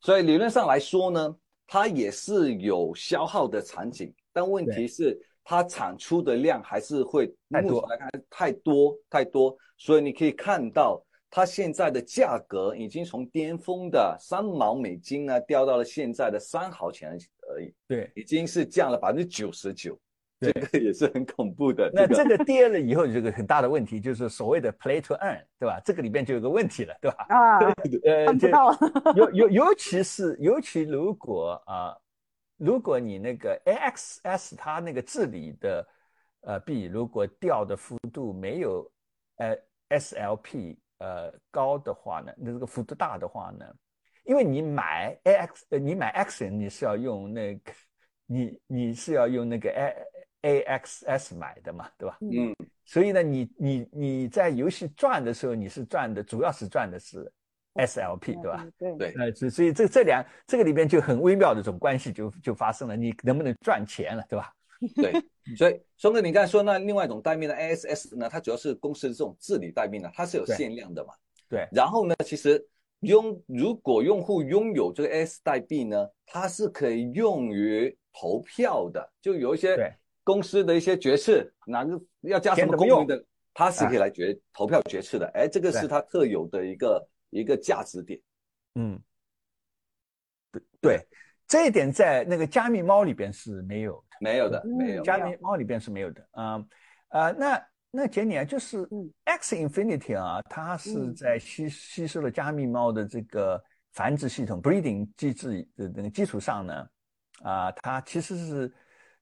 [0.00, 1.36] 所以理论上来说呢，
[1.68, 11.00] 它也是有消耗的场景，但问题是它产出的量还是会太多目前来看太多太多，所以你可以看到
[11.30, 17.10] 它现在的价格已经从巅峰的三毛美金呢掉到了现在的三毫钱
[17.50, 19.98] 而已，对，已经是降了百分之九十九，
[20.40, 21.90] 这个也是很恐怖的。
[21.92, 25.80] 那这个跌了以后，这个很大的问题，就是所谓的 play to earn，对吧？
[25.84, 27.26] 这个里边就有个问题了，对吧？
[27.28, 28.78] 啊，呃，这看不到了。
[29.16, 31.96] 尤尤尤其是尤其如果啊、
[32.56, 35.88] 如果你那个 AXS 它那个治理的
[36.42, 38.90] 呃币如果掉的幅度没有
[39.36, 39.56] 呃
[39.90, 43.66] SLP 呃高的话呢，那这个幅度大的话呢，
[44.24, 47.72] 因为你买 AX 呃你买 Action 你是要用那个
[48.26, 49.96] 你你是要用那个 A
[50.42, 52.18] AXS 买的嘛，对吧？
[52.20, 57.30] 嗯，所以呢，你你你在游戏赚的时候，你是赚的，主要是赚的是
[57.74, 58.66] SLP，对吧？？
[58.78, 64.52] 对对呃，所所以这这两这个里边就很微妙的这种关系就就发生了，你能不能赚钱了，对吧？
[64.94, 65.12] 对，
[65.58, 71.12] 所以松哥，你刚才说那另外一种代币呢，ASS 呢，它主要是公司的这种治理代币呢，它是有限量的嘛。
[71.48, 72.64] 对然后呢，其实
[73.00, 79.92] 拥如果用户拥有这个 AS 代币呢，它是可以用于投票的，就有一些对
[80.28, 85.26] 公司的一些决策，哪个要加什么功能的，它是可以来决投票决策的。
[85.28, 85.88] 哎，这个是对。
[85.88, 88.20] 它特有的一个一个价值点。
[88.74, 89.00] 嗯，
[90.52, 91.06] 对对，
[91.46, 95.02] 这一点在那个加密猫里边是没有的，没有的，嗯没有。
[95.02, 96.28] 加密猫里边是没有的。
[96.32, 96.62] 啊。
[97.08, 99.10] 呃，那那杰尼啊，就是嗯。
[99.24, 101.14] X Infinity 啊，它是嗯。
[101.14, 103.58] 在吸吸收了加密猫的这个
[103.92, 106.88] 繁殖系统 breeding 机制的那个基础上呢，
[107.42, 108.74] 啊，它其实是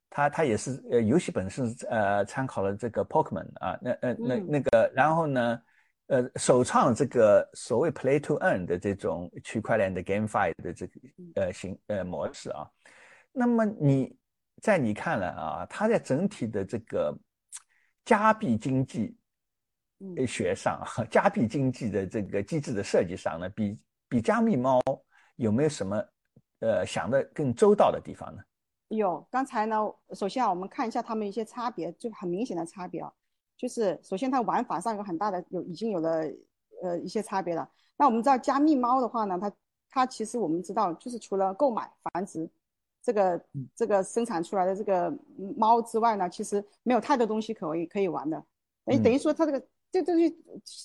[0.09, 4.47] 它它也是呃游戏本身呃参考了这个 Pokemon 啊，那呃那嗯。
[4.47, 5.61] 那个然后呢，
[6.07, 10.99] 呃首创这个所谓 Play to Earn 的这种区块链的 GameFi 的这个
[11.35, 12.67] 呃形呃模式啊，
[13.31, 14.17] 那么你
[14.61, 17.15] 在你看来啊，它在整体的这个
[18.05, 19.15] 加币经济
[20.27, 24.81] 学上，加币经济的这个机制的设计上呢，比比加密猫
[25.35, 26.03] 有没有什么
[26.59, 28.41] 呃想的更周到的地方呢？
[28.89, 29.75] 有，刚才呢，
[30.13, 33.11] 首先啊，我们看一下它们一些差别，就很明显的差别啊，
[33.57, 36.23] 就是首先它玩法上有很大的有已经有了
[36.81, 37.69] 呃一些差别了。
[37.97, 39.51] 那我们知道加密猫的话呢，它
[39.89, 42.49] 它其实我们知道就是除了购买繁殖
[43.01, 43.45] 这个
[43.75, 48.37] 这个生产出来的这个嗯猫之外呢，其实没有太多东西可以可以玩的。
[48.85, 50.29] 哎，嗯等于说它这个这东西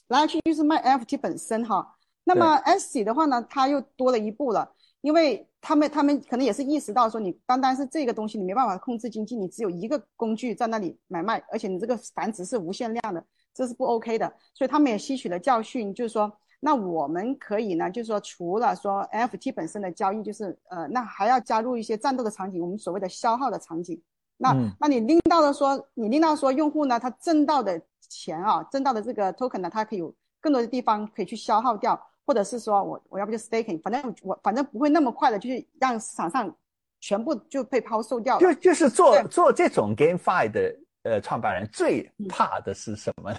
[0.08, 1.96] 来来去去就是卖 NFT 本身哈。
[2.24, 4.74] 那么 S 的话呢，它又多了一步了。
[5.02, 14.30] 因为他们他们可能也是意识到说，你单单是这个东西，你没办法控制经济，你只有一个工具在那里买卖，而且你这个繁殖是无限量的，这是不 OK 的。
[14.52, 24.02] 所以他们也吸取了教训，就是说，那我们可以呢，就是说，除了说 NFT 本身的交易，就是呃，那还要加入一些战斗的场景，我们所谓的消耗的场景。
[24.38, 32.08] 那、嗯那你拎到了说，你拎到说用户呢，他挣到的钱啊，挣到的这个 token 呢，他可以有更多的地方可以去消耗掉。
[32.26, 36.54] 或者是说我我要不就 staking，反正我反正不会那么快的，就是让市场上
[37.00, 38.40] 全部就被抛售掉了。
[38.40, 43.38] 就就是做做这种 GameFi 的呃创办人最嗯怕的是什么呢？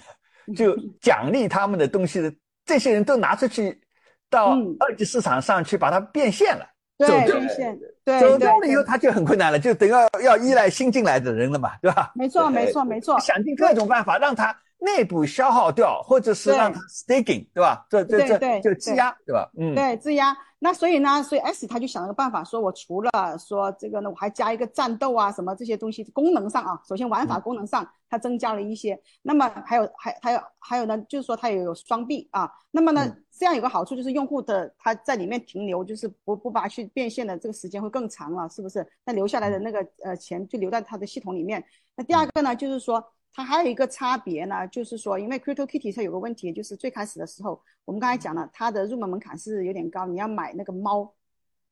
[0.54, 2.30] 就奖励他们的东西的
[2.66, 3.80] 这些人都拿出去
[4.28, 6.66] 到嗯二级市场上去把它变现了，
[6.98, 12.12] 对变现，对走掉了以后他就很困难了，就等要要依赖新进来的人了嘛，对吧？
[12.14, 17.86] 没错没错没错，想尽各种办法让他内部消耗掉，或者是让它 staking，对吧？
[17.88, 19.50] 这这这对对就积压，对吧？
[19.58, 20.36] 嗯，对，质押。
[20.58, 28.98] 那所以呢，所以 S 他就想了个办法，说我除了说这个呢，我还加一个战斗啊，什么这些东西，功能上啊，首先玩法功能上它增加了一些。
[29.20, 32.50] 那么还有还还有还有呢，就是说它也有双币啊。
[32.70, 38.86] 那么呢，这样有个好处就是用户的他在里面停留，就是不不把它去变现的这个时间会更长了，是不是？
[39.04, 41.62] 那留下来的那个呃钱就留在他的系统里面。
[41.94, 43.04] 那第二个呢，就是说。
[43.34, 51.12] 它还有一个差别呢，就是说，因为 CryptoKitty 它有个问题，就是最开始的时候，我们刚才讲了，它的入门门槛是有点高，你要买那个猫。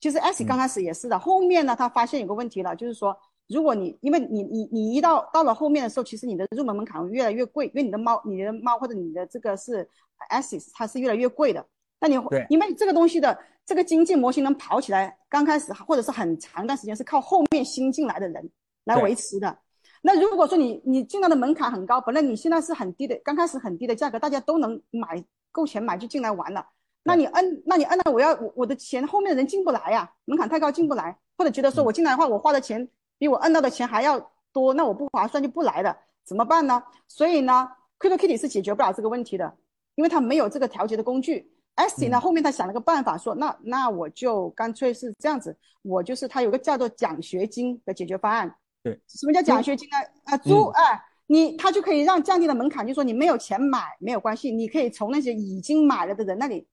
[0.01, 9.89] 其实 S 刚开始也是的，后面呢，他发现有个问题了，就是说，如果你因为你你你一到到了后面的时候，其实你的入门门槛越来越贵，因为你的猫、你的猫或者你的这个是
[10.29, 11.65] S，它是越来越贵的。
[12.01, 12.17] 那你
[12.49, 18.51] 因为这个东西的这个经济模型能跑起来，刚开始或者是很长一段时间是靠后面新进来的人
[18.83, 19.57] 来维持的。
[20.05, 26.67] 那如果说你你进来的门槛很高，本来你现在是很低的，刚开始很低的价格，大家都能买够钱买就进来玩了。
[27.05, 32.89] 那你摁，那你摁了，我要我我的钱后面的人进不来呀，门槛太高进不来，或者觉得说我进来的话，我花的钱
[33.19, 36.83] 比我摁到的钱还要多，那我不划算就不来了，怎么办呢？
[37.07, 39.57] 所以呢，CryptoKitty 是解决不了这个问题的，
[39.95, 41.51] 因为它没有这个调节的工具。
[41.75, 48.55] S 呢后面他想了个办法，说那那我就干脆是这样子，我就是他有个叫做奖学金的解决方案。
[48.83, 49.97] 对，什么叫奖学金呢？
[50.25, 56.67] 啊，租哎，你他就可以让降低了门槛，就说你没有钱买没有关系，你可以从那些已经买了的人那里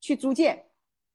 [0.00, 0.64] 去租借，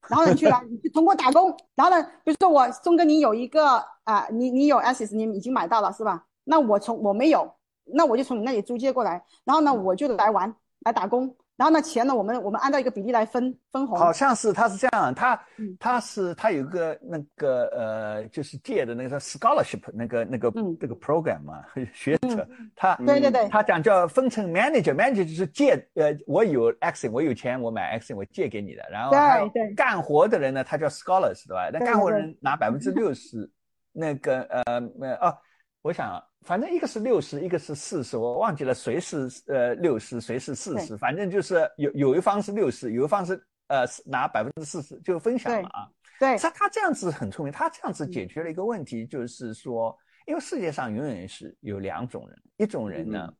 [0.07, 6.25] 然后呢去来，你去通过打工，然后呢，比如说我松哥你有一个啊，你你有 S S 你已经买到了是吧？
[6.45, 7.53] 那我从我没有，
[7.93, 11.35] 那我就从你那里租借过来，然后呢我就来玩来打工。
[11.57, 13.97] 然后呢，钱呢，我们我们按照一个比例来分分红。
[13.97, 15.41] 好像是他是这样，他
[15.79, 28.83] 他是他有个那个呃，就是借的那个 scholarship 那个那个这个 program 嘛， 学者他对对对，他讲叫分成 manager，manager 就是借呃，我有 action，我有钱，我买 action，我借给你的。
[28.91, 31.71] 然后还有干活的人呢，他叫 scholars，对吧？
[31.73, 33.49] 那干活人拿百分之六十，
[33.91, 34.63] 那个呃
[35.01, 35.37] 呃哦，
[35.81, 36.23] 我想。
[36.41, 40.95] 反正一个是六十，一个是四十，我忘记了谁是呃六十，谁是四十。
[40.95, 43.35] 反正就是有有一方是六十，有一方是
[43.67, 45.89] 呃拿百分之四十，就分享了啊。
[46.17, 49.93] 对，他他这样子很聪明，他这样子解决了一个问题，就是说，
[50.25, 53.33] 因为世界上永远是有两种人，一种人呢，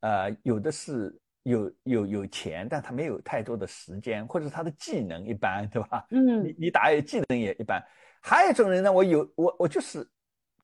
[0.00, 6.06] 呃，有的是有有有钱，但他没有太多的时间，或者他的技能一般，对吧？
[6.10, 7.84] 嗯，你你打野技能也一般。
[8.22, 10.08] 还有一种人呢，我有我我就是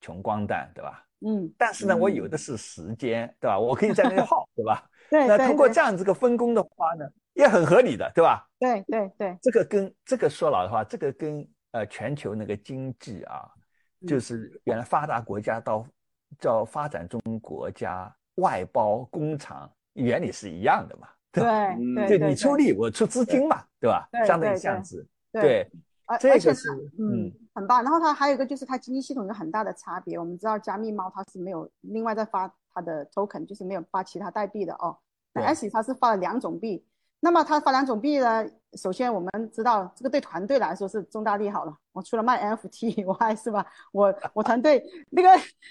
[0.00, 1.02] 穷光蛋，对吧？
[1.20, 3.59] 嗯，但是呢，我有的是时间，对吧？
[3.59, 4.88] 我可以在那里 耗，对吧？
[5.09, 5.26] 对。
[5.26, 8.46] 那通过这样子个分工的话呢，也很合理的，对吧？
[8.59, 9.38] 对对对。
[9.40, 13.48] 这个跟这个说老实话，这个跟呃全球那个经济啊，
[14.06, 15.87] 就是原来发达国家到
[16.38, 21.09] 叫发展中国家外包工厂原理是一样的嘛？
[21.32, 21.42] 对
[22.06, 24.06] 对对，你出力，我出资金嘛，对吧？
[24.26, 25.66] 相当于这样子，对。
[26.07, 30.19] 而这个是嗯很棒，然后它还有一个就是它经济系统有很大的差别。
[30.19, 34.97] 我们知道加密猫它是没有另外再发它的 token，就是没有发其他代币的哦。
[35.35, 36.85] 那 S 它是发了两种币，
[37.21, 38.49] 那么它发两种币呢？
[38.75, 41.75] 首先我们知道这个对团队来说是重大利好了。
[41.92, 43.66] 我除了卖 NFT 以外，是吧？
[43.90, 45.29] 我 我团队那个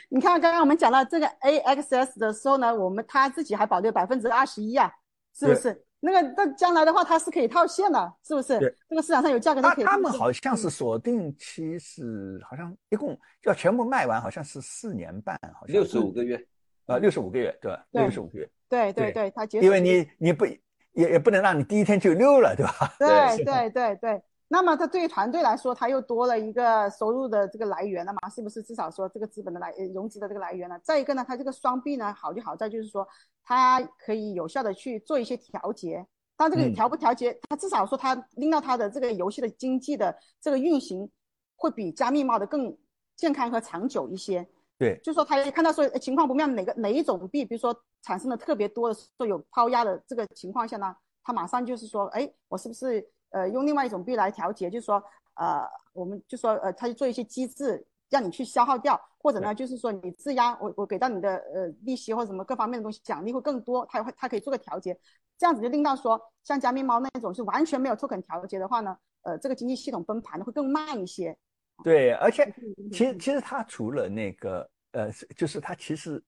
[0.09, 4.91] 你看刚刚我们讲到这个 AXS 的时候呢，我们他自己还保留百分之二十一啊，
[5.33, 5.85] 是不是？
[6.05, 8.59] 那个，那将来的话，它是可以套现的，是不是？
[8.59, 9.85] 对，这个市场上有价格它可以。
[9.85, 16.39] 他们好像是锁定期是，好像一共要全部卖完，好像是四年半，好像六十五个月，
[16.85, 17.85] 呃，六十五个月，对吧？
[17.91, 18.49] 六十五个月。
[18.69, 20.59] 对对对，它因为你你不也
[20.93, 22.95] 也不能让你第一天就溜了，对吧？
[22.99, 24.21] 对 对对对。
[24.55, 28.29] 那么它对于团队来说，它又多了一个收入的这个来源了嘛？
[28.29, 28.63] 是不是？
[28.63, 30.79] 至少说这个资本的来融资的这个来源了。
[30.79, 33.05] 再一个呢，它这个双币呢，好就好在就是说，
[33.43, 36.07] 它可以有效的去做一些调节。
[36.37, 41.11] 但这个调不调节，它至少说它令到它的这个游戏的经济的这个运行，
[41.57, 42.77] 会比加密猫的更
[43.17, 44.47] 健康和长久一些。
[44.77, 53.05] 对，就说他看到说情况不妙，哪个哪一种币，比如说产生的特别多的说有抛压的这个情况下呢，他马上就是说，哎，我是不是？
[53.35, 64.97] 呃，用另外一种币来调节，就是说，呃，我们就说，呃，他就做一些机制，让你去消耗掉，或者呢，就是说你质押，我我给到你的呃利息或者什么各方面的东西奖励会更多，它会它可以做个调节，
[65.37, 71.37] 这样子就令到说，像加密猫那种是完全没有 token 调节的话呢，呃，这个经济系统崩盘的会更慢一些。
[71.83, 72.49] 对，而且
[72.89, 76.23] 其实其实它除了那个呃，就是它其实，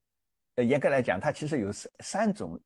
[0.55, 2.59] 呃，严格来讲，它其实有三三种，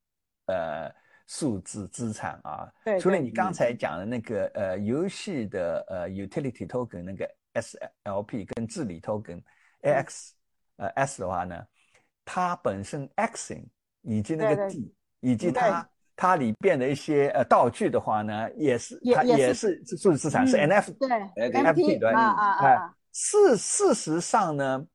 [0.47, 0.91] 呃。
[1.31, 9.41] 数字资产啊，除了你刚才讲的那个呃游戏的呃 utility token 那个 SLP 跟治理 token
[9.81, 10.31] AX
[10.75, 11.65] 呃 S 的话呢，
[12.25, 13.63] 它本身 Axing
[14.01, 24.85] 以及那个 D 以及它它里边的一些呃道具的话呢，也是它也是数字资产，是嗯 NF 对哎 NFT 对啊啊啊，事事实上呢，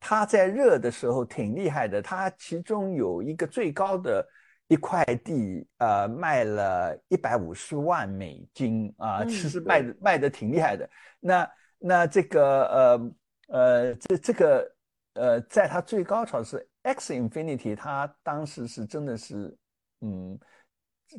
[0.00, 4.26] 它在热的时候挺厉害的，它其中有一个最高的
[4.72, 10.88] 一块地，呃，卖了一百五十万美金啊，嗯其实卖的卖的挺厉害的。
[11.20, 13.12] 那那这个呃
[13.48, 14.74] 呃这这个
[15.12, 19.54] 呃，在它最高潮是 X Infinity，它当时是真的是
[20.00, 20.38] 嗯，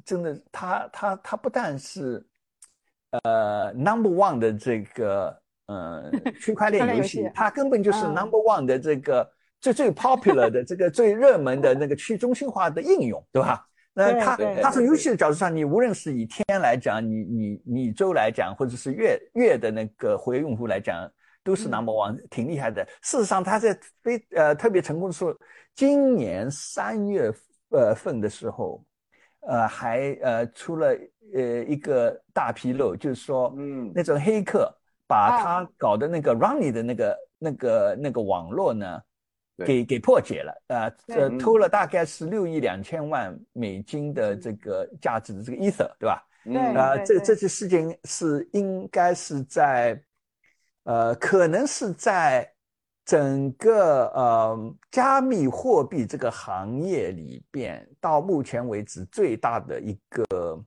[0.03, 2.25] 真的它它它不但是
[3.23, 6.11] 呃 number one 的这个呃
[6.41, 9.31] 区块链游戏它根本就是嗯 number one 的这个
[9.63, 13.65] 最最 popular 的这个最热门的那个去中心化的应用，对吧？
[13.93, 21.09] 那它对对它从游戏的角度上，你无论是以天来讲，你你你周来讲，或者是月月的那个活跃用户来讲，
[21.45, 22.85] 都是嗯 number one，挺厉害的。
[23.01, 25.33] 事实上，它在非呃特别成功的时候，
[25.75, 27.31] 今年三月
[27.69, 28.83] 呃份的时候，
[29.47, 30.87] 呃还呃出了
[31.33, 34.69] 呃一个大纰漏，就是说，嗯那种黑客
[35.07, 39.03] 把啊他搞的那个 Runny 的那个那个那个网络呢，对
[39.57, 41.15] 给给破解了，呃对。
[41.17, 41.37] 呃嗯。
[41.37, 46.23] 偷了大概是六亿两千万美金的这个价值的这个 Ether，对吧？
[46.43, 49.97] 对嗯呃，这这次事情是应该是在，
[50.83, 52.51] 呃，可能是在
[53.05, 60.61] 整个呃加密货币这个行业里边，到目前为止最大的一个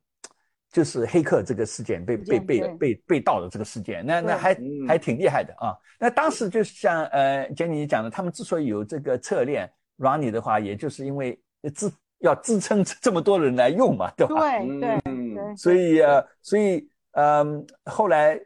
[0.76, 5.74] 就是黑客这个事件被被被被被盗的这个事件，那那还嗯还挺厉害的啊。
[5.98, 11.40] 那当时就像呃杰尼讲的，他们之所以有这个侧链 Runny 的话，也就是因为
[11.74, 14.34] 支要支撑这么多人来用嘛，对吧？
[14.58, 18.38] 对对所以呃，所以嗯，后来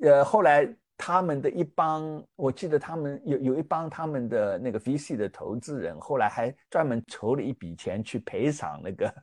[0.00, 9.14] 呃，后来他们的一帮，我记得他们有有一帮他们的那个 VC 的投资人，后来还专门筹了一笔钱去赔偿那个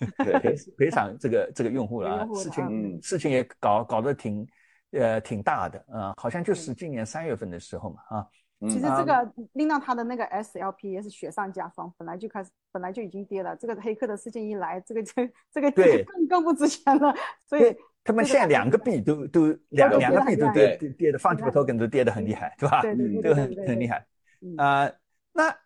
[0.40, 3.02] 赔赔偿这个这个用户了啊事情嗯。
[3.02, 4.46] 事情也搞搞得挺
[4.92, 8.26] 呃挺大的啊、好像就是今年三月份的时候嘛啊，
[8.60, 15.12] 嗯其实这个令到他的那个 SLP 也是雪上加霜，本来就开始本来就已经跌了，这个黑客的事情一来，这个这
[15.52, 22.80] 这个对更更不值钱了，所以他们现在两个币都都两都两个币都跌跌跌跌的 fungible token 都跌得很厉害，对吧？
[22.82, 24.06] 对对对这个很很厉害。
[24.40, 24.56] 嗯。
[24.56, 24.90] 啊、
[25.32, 25.56] 那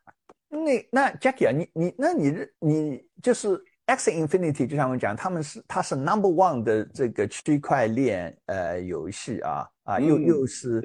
[0.48, 3.48] 那那 Jackie 啊，你你那你你就是
[3.90, 10.24] X Infinity，就像我讲，他们是它是 number one 的这个区块链呃游戏啊啊，又嗯。
[10.24, 10.80] 又是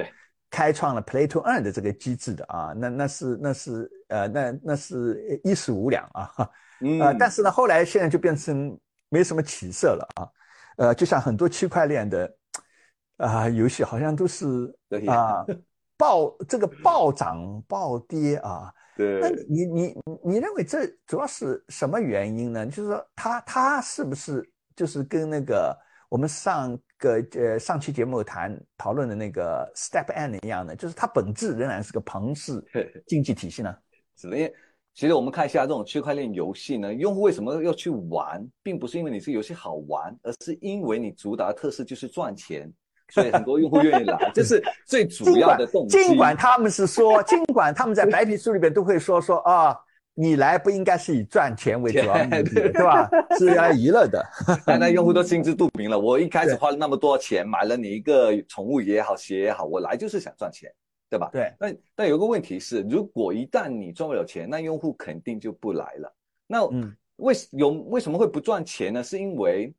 [0.50, 6.32] 开创了 Play to Earn 的这个机制的啊，那那是那是呃那那是一石无两啊，
[6.82, 7.00] 嗯。
[7.00, 8.76] 呃，但是呢，后来现在就变成
[9.10, 10.28] 没什么起色了啊，
[10.78, 12.36] 呃，就像很多区块链的
[13.18, 14.46] 啊、游戏，好像都是
[14.90, 15.46] 对啊、
[15.96, 18.74] 暴这个暴涨暴跌啊。
[18.98, 22.66] 那对那你你你认为这主要是什么原因呢？
[22.66, 25.78] 就是说它它是不是就是跟那个
[26.10, 32.64] 我们上个呃上期节目谈讨论的那个 Step N 一样的，就是它本质仍然是个庞氏
[33.08, 33.76] 经济体系呢？
[34.16, 34.54] 是的，因为
[34.94, 42.72] 其实我们看一下这种区块链游戏呢，用户为什么要去玩，并不是因为你这个游戏好玩，而是因为你主打的特色就是赚钱，
[43.10, 45.98] 所以很多用户愿意来，这是最主 要的动机。
[45.98, 49.78] 尽管他们是说，尽管他们在白皮书里边都会说说啊，
[50.14, 53.10] 你来不应该是以赚钱为主 要目的，对对吧？
[53.38, 54.26] 是来娱乐的。
[54.66, 60.72] 但那用户都心知肚明了，我一开始花了那么多钱买了你一个宠物也好，鞋也好，我来就是想赚钱，
[61.10, 61.30] 对吧？
[61.32, 66.14] 对，但但有个问题是，如果一旦你赚不了钱，那用户肯定就不来了。
[66.48, 69.04] 那嗯为有为什么会不赚钱呢？
[69.04, 69.74] 是因为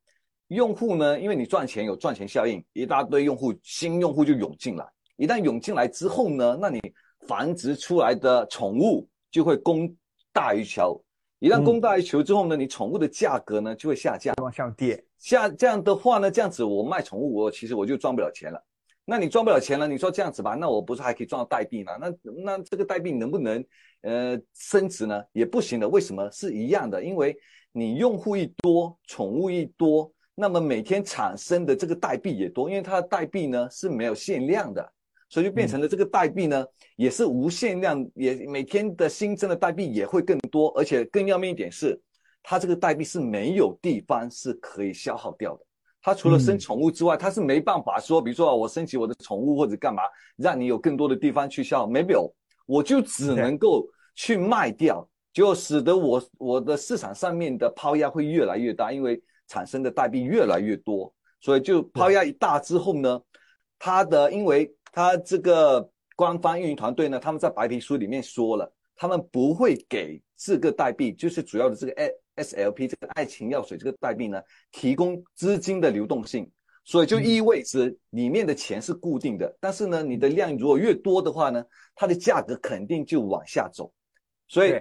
[0.48, 6.80] 用户呢，因为你赚钱有赚钱效应，一大堆用户新用户就涌进来，一旦涌进来之后呢，那你
[7.26, 9.92] 繁殖出来的宠物就会供
[10.32, 11.02] 大于求，
[11.40, 14.34] 一旦供大于求之后呢，你宠物的价格呢就会下降。
[14.42, 18.62] 往下跌，下这样的话呢，这样子我卖宠物，我其实我就赚不了钱了。
[19.08, 21.92] 那你赚不了钱了，你说这样子吧，那我不是还可以赚到代币吗？
[21.96, 22.12] 那
[22.44, 23.64] 那这个代币能不能
[24.02, 25.22] 呃升值呢？
[25.32, 25.88] 也不行的。
[25.88, 26.28] 为什么？
[26.32, 27.36] 是一样的，因为
[27.70, 34.86] 你用户一多，宠物一多，那么每天产生的这个代币也多，因为它的代币呢是没有限量的，
[35.30, 36.64] 所以就变成了这个代币呢、
[36.96, 41.98] 也是无限量，也每天的新增的代币也会更多，而且更要命一点是，
[42.42, 45.64] 它这个代币是没有地方是可以消耗掉的。
[46.02, 46.58] 它除了生嗯。
[46.58, 50.02] 宠物之外，它是没办法说，比如说我升级我的宠物或者干嘛，
[50.36, 52.30] 让你有更多的地方去消耗，没有，
[52.66, 63.20] 我就只能够去卖掉，就使得我我的市场上面的抛压会越来越大，因为产生的代币越来越多，所以就抛压一大之后呢，
[63.78, 71.92] 它的因为它这个官方运营团队呢，他们在白皮书里面说了，他们不会给这个代币，就是主要的这个
[72.36, 74.42] SLP 这个爱情药水这个代币呢，
[74.72, 76.50] 提供资金的流动性，
[76.84, 79.56] 所以就意味着里面的钱是固定的。
[79.60, 83.92] 但是呢，你的量如果越多的话呢，它的价格肯定就往下走。
[84.48, 84.74] 所以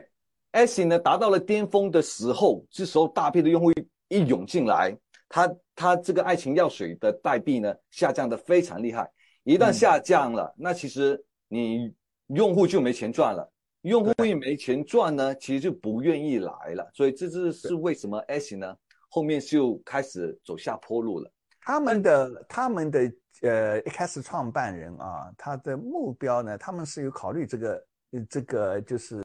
[0.52, 3.72] S 呢达到了巅峰的时候，这时候大批的用户
[4.16, 4.96] 一涌进来，
[5.28, 9.12] 它它这个爱情药水的代币呢下降的非常厉害。
[9.44, 11.94] 一旦下降了，那其实你
[12.28, 13.52] 用户就没钱赚了。
[13.82, 18.76] 用户一没钱赚呢，其实就不愿意来了，所以这就是为什么 S 呢
[19.10, 21.32] 后面就开始走下坡路了。
[21.62, 23.12] 他们的他们的
[23.44, 27.88] 呃一开始创办人啊，他的目标呢，他们是有考虑这个
[28.28, 29.24] 这个就是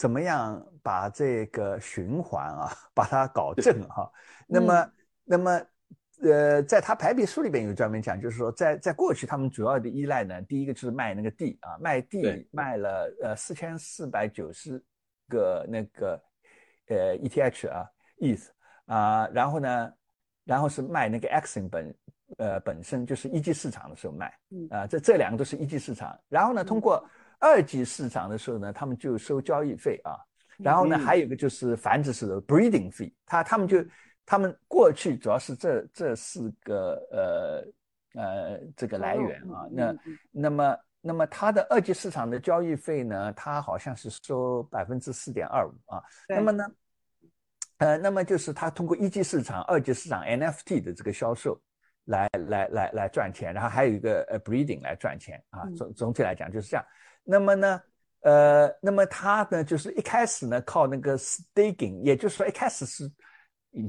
[0.00, 4.10] 怎么样把这个循环啊把它搞正哈。
[4.46, 4.92] 那么
[5.24, 5.60] 那么。
[6.22, 14.78] 呃，在他排比书里边有专门讲，就是说，在在过去他们主要的依赖呢，第一个就是卖那个地啊，卖地卖了呃四千四百九十
[15.30, 16.22] 个那个
[16.88, 17.88] 呃 ETH 啊
[18.18, 18.48] ETH
[18.84, 19.92] 啊，然后呢，
[20.44, 21.98] 然后是卖那个 Exim 本
[22.36, 24.30] 呃本身就是一级市场的时候卖
[24.68, 27.02] 啊，这这两个都是一级市场，然后呢，通过
[27.40, 30.14] 二级市场的时候呢，他们就收交易费啊，
[30.58, 33.84] 然后呢，还有一个就是繁殖式的 breeding fee，他他们就。
[34.26, 39.96] 他们过去主要是这这四个呃呃这个来源啊，那
[40.30, 46.64] 那么那么它的二级市场的交易费呢，它好像是收百分之四点二五啊，那么呢，
[47.78, 51.60] 呃，那么就是它通过一级市场、二级市场 NFT 的这个销售
[52.04, 56.86] 来来来来赚钱，然后还有一个呃 breeding 来赚钱啊，总总体来讲就是这样。
[57.24, 57.82] 那么呢，
[58.22, 63.10] 呃，那么他呢就是一开始呢靠那个 staking，也就是说一开始是。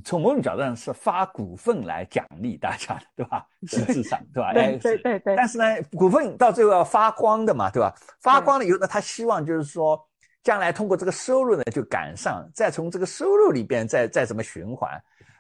[0.06, 3.44] 从某种角度上是发股份来奖励大家的，对吧？
[3.68, 4.54] 实质上，对吧？
[4.54, 5.36] 对对对对。
[5.36, 5.66] 但是呢，
[5.98, 7.92] 股份到最后要发光的嘛，对吧？
[8.22, 10.00] 发光了以后呢，他希望就是说，
[10.44, 14.92] 将来通过这个收入呢就赶上，再从这个收入里边再再怎么循环。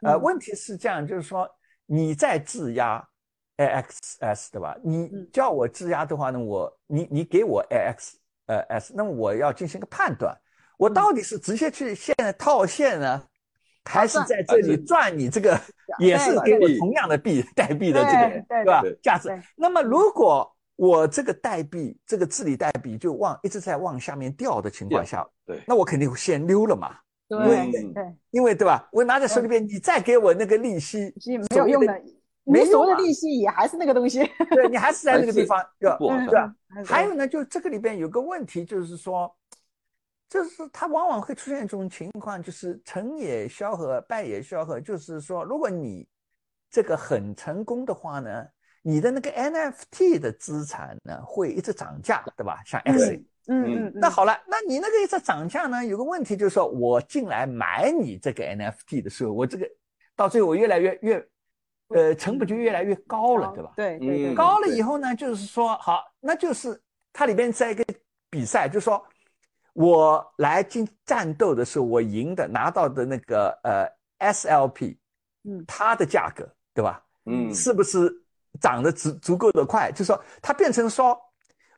[0.02, 1.48] 呃，问题是这样，就是说
[1.86, 3.08] 你在质押
[3.68, 4.76] AXS，对吧？
[4.84, 8.14] 你叫我质押的话呢，我你你给我 AX
[8.48, 10.38] 呃 S，那么我要进行一个判断，
[10.78, 13.24] 我到底是直接去现在套现呢？
[13.84, 15.60] 还是在这里赚你这个，
[15.98, 18.84] 也是给我同样的币代币的这个，对吧？
[19.02, 19.28] 价值。
[19.56, 26.96] 那么如果我这个代币，这个治理代币就往一直在往下面掉的情况下，对，那我肯定先溜了嘛。
[27.28, 27.94] 对对，
[28.30, 28.88] 因为对吧？
[28.92, 31.12] 我拿在手里边，你再给我那个利息，
[31.50, 32.02] 没有用的，
[32.44, 34.20] 没所谓的利息也还是那个东西。
[34.52, 35.98] 对你还是在那个地方，对吧？
[35.98, 36.56] 对吧？
[36.86, 39.34] 还有呢，就这个里边有个问题，就是说。
[40.30, 44.80] 就是它往往会出现一种情况，就是成也萧何，败也萧何。
[44.80, 46.08] 就是说，如果你
[46.70, 48.48] 这个很成功的话呢，
[48.82, 52.62] 你的那个 NFT 的资产呢会一直涨价，对吧？
[52.66, 53.92] 像 X，嗯嗯。
[53.94, 59.70] 那好了，那你那个一直涨价呢，有个问题就是说，我进来买你这个 NFT 的时候，我这个
[60.16, 61.28] 到最后我越来越越，
[61.94, 63.74] 呃，成本就越来越高了，对吧？
[63.76, 64.34] 对对。
[64.34, 66.82] 高了以后呢，就是说，好，那就是
[67.12, 67.84] 它里边在一个
[68.30, 69.04] 比赛，就是说。
[69.74, 73.88] 我来进战斗的时候，我赢的拿到的那个呃
[74.34, 74.98] SLP，
[75.46, 77.02] 嗯，它的价格对吧？
[77.26, 78.14] 嗯，是不是
[78.60, 79.90] 涨得足足够的快？
[79.90, 81.18] 就是说，它变成说，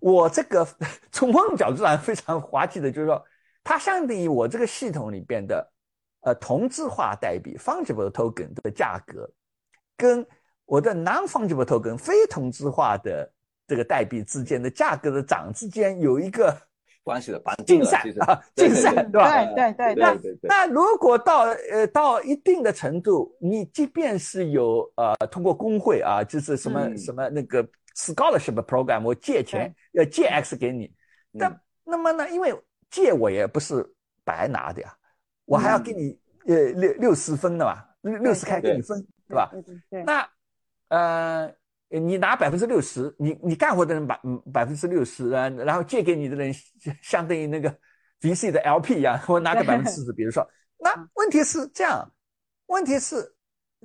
[0.01, 0.68] 我这个
[1.14, 3.24] 从某种角度上非常滑稽的，就是说，
[3.64, 5.72] 它相当于我这个系统里边的
[6.22, 9.30] 呃同质化代币 （fungible token） 的价格，
[9.97, 10.25] 跟
[10.65, 13.31] 我的 non-fungible token 非同质化的
[13.67, 16.55] 这个代币之间的价格的涨之间有一个。
[17.05, 19.45] 关系的竞赛啊，竞赛对吧？
[19.53, 19.95] 对对对。
[19.95, 27.61] 那那如果到呃到一定的程度，你即便是有呃通过工会啊，就是什么什么那个
[27.97, 30.93] scholarship program，我借钱要借 X 给你，
[31.31, 32.55] 那那么呢，因为
[32.89, 33.85] 借我也不是
[34.23, 34.95] 白拿的呀，
[35.43, 36.17] 我还要给你
[36.47, 39.51] 呃六六十分的嘛，六六十开给你分，对吧？
[39.89, 40.03] 对。
[40.03, 40.30] 那
[40.89, 41.53] 呃。
[41.95, 44.19] 你拿百分之六十，你你干活的人百
[44.51, 46.51] 百分之六十，然然后借给你的人
[47.03, 47.69] 相当于那个
[48.21, 50.11] VC 的 LP 一样，我拿个百分之四十。
[50.17, 50.43] 比如说，
[50.80, 52.11] 那问题是这样，
[52.65, 53.32] 问题是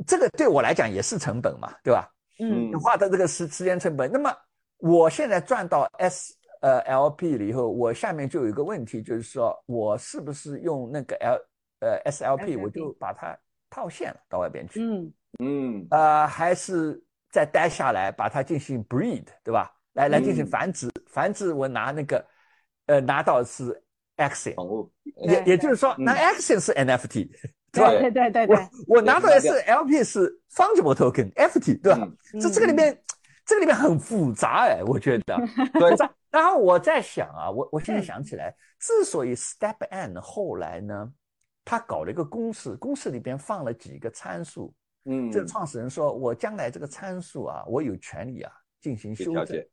[0.06, 2.10] 这个对我来讲也是成本嘛，对吧？
[2.40, 4.10] 嗯，你花的这个时时间成本。
[4.10, 4.34] 那么
[4.78, 11.38] 我现在赚到 S 呃 LP 了以后，我下面就有一个问题，就是说我是不是用那个 L
[11.80, 14.80] 呃 SLP，我就把它套现了到外边去？
[14.82, 17.02] 嗯嗯，呃还是。
[17.30, 19.70] 再待下来，把它进行 breed，对吧？
[19.92, 22.26] 来来进行繁殖，繁殖我拿那个，
[22.86, 23.82] 呃，拿到是
[24.16, 24.54] action，
[25.28, 27.28] 也也就是说，那 action 是 NFT，
[27.70, 27.90] 对吧？
[28.00, 28.56] 对对对对。
[28.56, 32.08] 我我拿到的是 LP 是 fungible token，FT，对吧？
[32.40, 32.98] 这这个里面，
[33.44, 35.36] 这个里面很复杂哎，我觉得。
[35.78, 35.94] 对。
[36.30, 41.12] 然后我在想啊，我我现在想起来，之所以 Step N 后来呢，
[41.62, 44.74] 他搞了一个公式，公式里边放了几个参数。
[45.10, 49.66] 嗯，这个创始人说：“我将来这个参数啊，我有权利啊进行修正。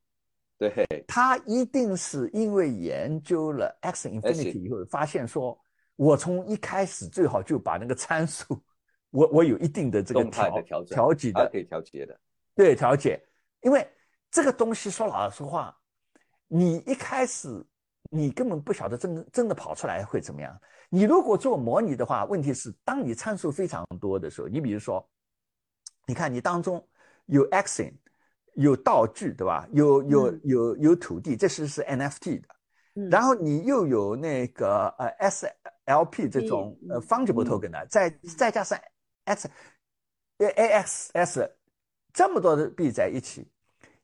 [0.57, 5.59] 对，他一定是因为研究了 x infinity 以后，发现说，
[5.97, 8.57] 我从一开始最好就把那个参数，
[9.09, 12.17] 我我有一定的这个调，调节的，可以调节的，
[12.55, 13.21] 对调节，
[13.59, 13.85] 因为
[14.31, 15.77] 这个东西说老实话，
[16.47, 17.49] 你一开始
[18.09, 20.57] 你根本不晓得真真的跑出来会怎么样。
[20.89, 25.05] 你如果做模拟的话，问题是当你参数非常多的时候，你比如说，
[26.05, 26.85] 你看你当中
[27.25, 27.93] 有 action，
[28.55, 29.67] 有道具，对吧？
[29.71, 30.41] 有有嗯。
[30.43, 32.47] 有有土地，这是是 NFT 的，
[32.95, 33.09] 嗯。
[33.09, 36.91] 然后你又有那个呃 SLP 这种嗯。
[36.91, 38.79] 呃 fungible 嗯 token 的，再再加上
[39.25, 39.49] X
[40.37, 41.49] 呃 AXS
[42.13, 43.47] 这么多的币在一起，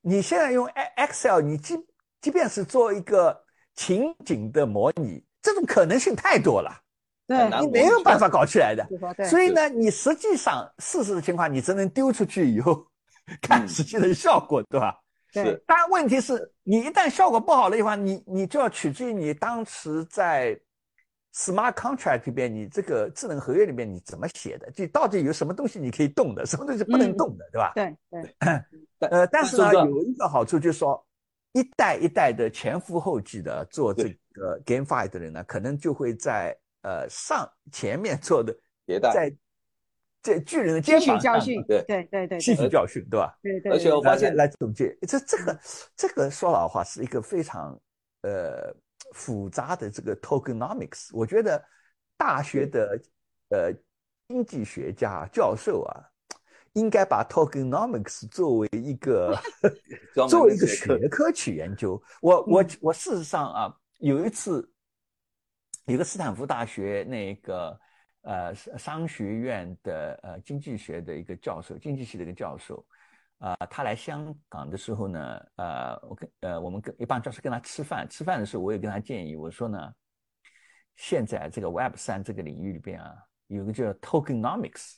[0.01, 1.77] 你现在用 Excel，你即
[2.19, 3.45] 即便是做一个
[3.75, 6.80] 情景的模拟，这种可能性太多了，
[7.49, 8.87] 对你没有办法搞起来的。
[9.25, 12.85] 所以呢，你实际上事实的情况，你只能丢出去以后
[13.41, 14.97] 看嗯实际的效果，对吧？
[15.33, 20.59] 对是但，问题是你一旦效果不好了的话，你你就要取决于你当时在
[21.33, 27.71] smart contract 里边，你这个智能合约里面你怎么写的，就到底有什么东西你可以动的，什么东西不能嗯动的，对吧？
[27.73, 28.35] 对对
[29.09, 31.01] 呃，但是呢，是有一个好处就是说，
[31.53, 38.53] 一代一代的前赴后继的做这个 GameFi 的人呢，可能就会在呃上前面做的，
[38.85, 39.35] 迭代，在
[40.21, 43.35] 在巨人的肩吸取膀上教训，对对对对吸取教训，对吧？
[43.41, 45.59] 对对，而且我发现来来总结，这这个
[45.95, 47.79] 这个说老实话是一个非常
[48.21, 48.73] 呃
[49.13, 51.09] 复杂的这个 tokenomics。
[51.13, 51.63] 我觉得
[52.17, 53.01] 大学的
[53.49, 53.73] 呃
[54.27, 56.05] 经济学家教授啊，
[56.73, 59.35] 应该把 tokenomics 作为一个
[60.29, 62.01] 作为一个学科去研究。
[62.21, 64.71] 我我我事实上啊，有一次
[65.91, 67.79] 一个斯坦福大学那个。
[68.23, 72.85] 呃，商学院的呃经济学的一个教授，经济系的一个教授，
[73.39, 79.91] 啊、他来香港的时候呢，呃，我跟呃我们跟一帮教授跟他吃饭，吃饭的时候我也跟他建议，我说呢，
[80.95, 83.11] 现在这个 Web 三这个领域里边啊，
[83.47, 84.97] 有个叫 Tokenomics，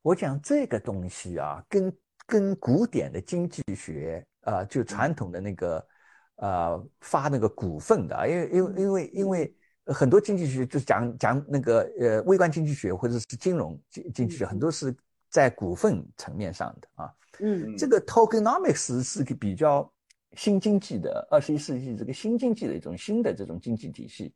[0.00, 5.88] 我讲这个东西啊，跟跟古典的经济学啊、就传统的那个
[6.36, 9.56] 呃发那个股份的，因为因为因为因为。
[9.92, 14.94] 很多经济学就是讲讲那个呃微观经济学或者是金融经经济学，很多是
[15.28, 17.12] 在股份层面上的啊。
[17.40, 19.90] 嗯这个 tokenomics 是个比较
[20.36, 24.32] 新经济的二十一世纪这个新经济的一种新的这种经济体系。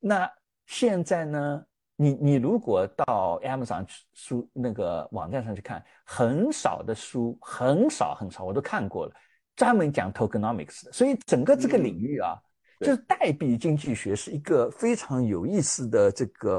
[0.00, 0.28] 那
[0.66, 1.64] 现在呢，
[1.96, 9.12] 你你如果到 Amazon 去书那个网站上去看，很少的书，很少很少，我都看过了，
[9.54, 10.92] 专门讲 tokenomics 的。
[10.92, 12.34] 所以整个这个领域啊。
[12.34, 12.47] 对
[12.80, 16.58] 就是代币经济学是一个非常有意思的这个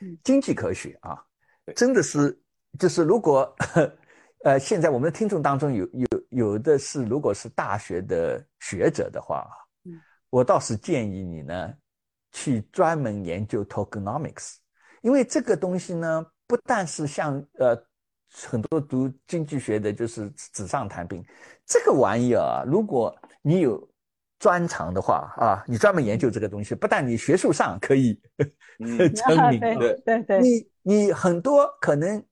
[0.00, 0.18] 嗯。
[0.22, 1.22] 经济科学啊，
[1.76, 2.38] 真的是
[2.78, 3.54] 就是如果
[4.44, 9.46] 呃现在我们的听众当中有有有的是如果是大学的学者的话，
[9.84, 10.00] 嗯。
[10.30, 11.72] 我倒是建议你呢
[12.32, 14.56] 去专门研究 tokenomics，
[15.02, 17.80] 因为这个东西呢不但是像呃
[18.32, 21.24] 很多读经济学的就是纸上谈兵，
[21.64, 23.88] 这个玩意儿啊，如果你有
[24.44, 28.20] 专长的话啊，你专门研究这个东西，不但你学术上可以
[28.78, 29.10] 嗯。
[29.16, 30.02] 成名，对对。
[30.04, 32.22] 对对，你你很多可能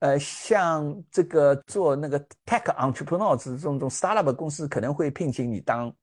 [0.00, 5.94] 呃，像这个做那个 tech entrepreneur 这种这种 startup 公司可能会聘请你当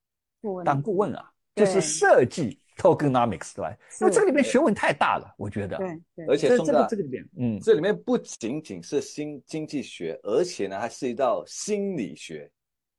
[0.41, 0.63] 顾问。
[0.63, 3.77] 当顾问啊，就是设计 tokenomics 对吧？
[3.99, 5.75] 因为这个里面学问太大了，我觉得。
[5.75, 12.49] 对对，而且这这个这个里面，嗯，这里面不仅仅是新经济学，而且呢还涉及到心理学。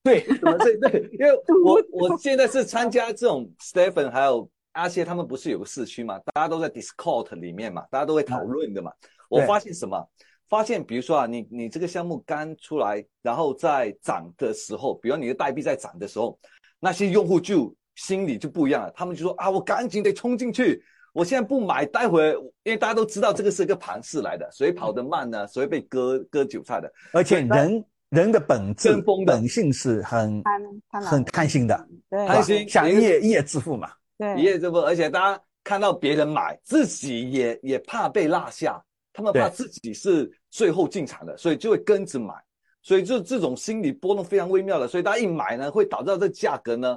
[0.08, 1.08] 对，怎么这对？
[1.12, 1.32] 因为
[1.64, 8.90] 我我现在是参加这种 Stephen 还有阿谢他们不是有个社区嘛，大家都在 Discord 里面嘛，大家都会讨论的嘛。
[9.28, 10.02] 我发现什么？
[10.48, 16.38] 发现比如说啊，你你这个项目刚出来，然后在涨的时候，比如你的代币在涨的时候，
[16.80, 20.82] 那些用户就心里就不一样了，他们就说啊，我赶紧得冲进去。
[21.12, 22.30] 我现在不买，待会
[22.62, 25.46] 因为大家都知道这个是一个盘势来的，谁跑得慢呢？
[25.48, 26.90] 谁会被割割韭菜的？
[27.12, 29.32] 而且人人的本质跟风的。
[29.34, 32.26] 本性是很贪贪很婪贪心的，对。
[32.26, 33.90] 贪心想一夜一夜致富嘛。
[34.16, 34.40] 对。
[34.40, 38.82] 一夜致富，而且大家看到别人买，自己也也怕被落下，
[39.12, 42.34] 他们怕自己是最后进场的，所以就会跟着买，
[42.82, 46.96] 所以就这种心理波动非常微妙的，所以大家一买呢，会导致这价格呢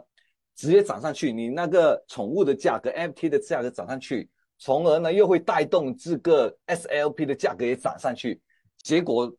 [0.56, 8.40] 直接涨上去，你那个宠物的价格、FT 的价格涨上去，从而呢又会带动这个 SLP 的价格也涨上去，
[8.82, 9.30] 结果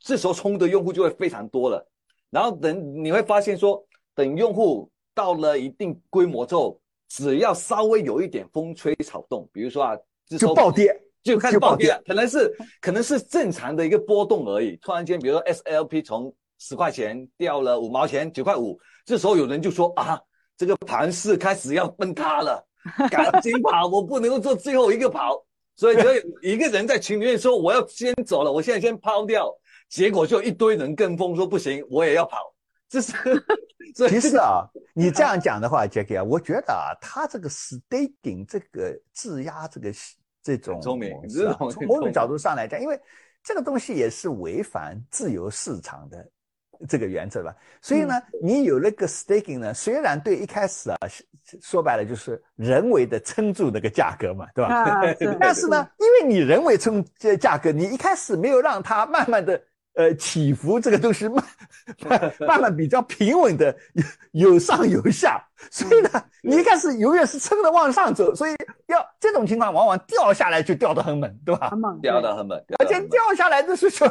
[0.00, 1.86] 这时候冲的用户就会非常多了，
[2.30, 3.84] 然后等你会发现说，
[4.14, 14.76] 等用户到了一定规模之后，只要稍微有一点风吹草动，比如说啊，这时候就暴跌，就开始暴跌可能是可能是正常的一个波动而已。
[14.76, 20.20] 突然间，比如说 SLP 从十块钱掉了五毛钱，九块五，这时候有人就说啊，
[20.56, 22.64] 这个盘势开始要崩塌了，
[23.10, 25.44] 赶紧跑，我不能够做最后一个跑。
[25.74, 29.52] 所以就有一个人在群里面说我要先走了，我现在先抛掉，
[29.92, 32.38] 结果就一堆人跟风说不行，我也要跑。
[32.88, 33.12] 这是，
[33.94, 34.64] 这其实啊，
[34.96, 39.92] 你这样讲的话，Jackie 啊，我觉得啊，他这个 staking 这个质押这个
[40.42, 42.98] 这种聪明从某种角度上来讲，因为
[43.44, 46.26] 这个东西也是违反自由市场的
[46.88, 47.54] 这个原则吧。
[47.82, 50.96] 所以呢，你有那个 staking 呢，虽然对一开始啊，
[51.60, 54.74] 说白了就是人为的撑住那个价格嘛，对吧？
[54.74, 55.02] 啊，
[55.38, 59.62] 但是呢，因为你人为撑这价格，你一开始没有让它慢慢的
[59.94, 61.44] 呃起伏，这个东西慢
[62.08, 63.76] 慢慢慢比较平稳的
[64.32, 66.08] 有有上有下，所以呢，
[66.42, 68.52] 你一开始永远是撑着往上走，所以
[68.86, 71.78] 要这种情况往往掉下来就掉得很猛，对吧很？
[71.78, 74.06] 猛，掉对的很猛，而且掉下来的时候，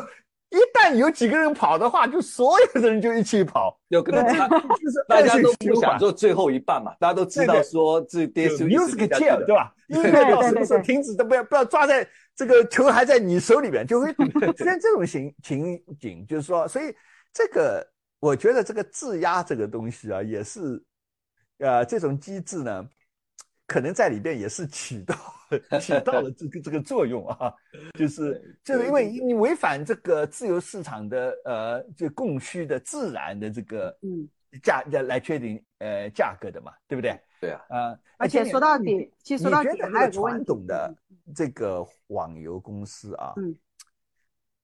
[0.51, 9.73] 一旦有几个人跑的话，就所有的人就一起跑，有可能大就是大家都不想做最后一棒嘛，大家都知道说这跌有是 music chair 的对吧？
[9.91, 12.07] 音对乐到什么时候停止都不要不要抓在
[12.41, 14.11] 这个球还在你手里边，就会
[14.57, 16.91] 出现这种情情景，就是说，所以
[17.31, 17.87] 这个
[18.19, 20.83] 我觉得这个质押这个东西啊，也是
[21.59, 22.89] 呃这种机制呢，
[23.67, 25.15] 可能在里边也是起到
[25.79, 27.53] 起到了这个这个作用啊，
[27.93, 34.27] 就是就是因为你违反这个自由市场的呃这供需的自然的这个嗯，
[34.59, 37.19] 价来确定呃价格的嘛，对不对？
[37.39, 40.95] 对啊，呃，而且说到底，其实你说到底还有传统的
[41.35, 43.57] 这个网游公司啊，嗯，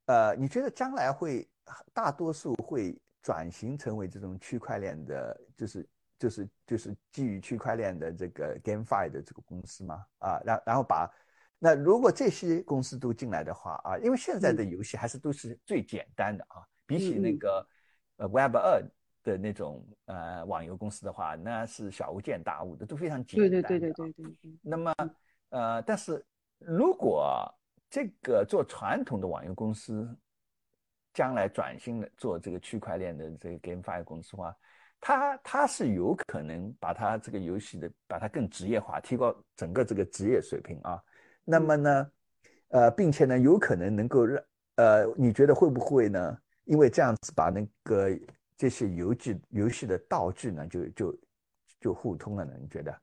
[0.06, 1.50] 呃，你觉得将来会
[1.94, 10.06] 大多数会转型成为这种区块链的，就是就是就是基于区块链的这个 GameFi 的这个公司吗？
[10.20, 11.10] 啊，然然后把
[11.58, 17.68] 那如果这些公司都进来的话啊，因为现在的游戏还是都是最简单的啊，比起那个
[18.18, 18.84] 呃 Web 二
[19.28, 23.50] 的那种呃网游公司的话，那是小巫见大巫的，都非常简单。
[23.50, 24.96] 对对对对对对对，那么，
[25.50, 26.26] 呃，但是
[26.58, 27.54] 如果
[27.90, 30.08] 这个做传统的网游公司
[31.14, 34.56] 将来转型的做这个区块链的这个 GameFi 公司的话，
[35.02, 41.04] 它它是有可能把它这个游戏的把它更职业化，提高整个这个职业水平啊。
[41.44, 42.12] 那么呢，
[42.70, 44.42] 呃，并且呢，有可能能够让
[44.76, 46.38] 呃，你觉得会不会呢？
[46.66, 48.10] 因为这样子把那个
[48.58, 51.20] 这些游戏游戏的道具呢，就就
[51.80, 52.54] 就互通了呢？
[52.60, 53.02] 你觉得？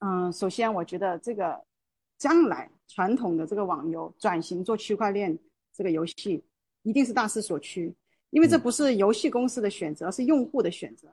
[0.00, 1.58] 嗯，首先我觉得这个
[2.18, 5.38] 将来传统的这个网游转型做区块链
[5.72, 6.44] 这个游戏，
[6.82, 7.94] 一定是大势所趋，
[8.30, 11.08] 因为这嗯不是游戏公司的选择，而是用户的选择。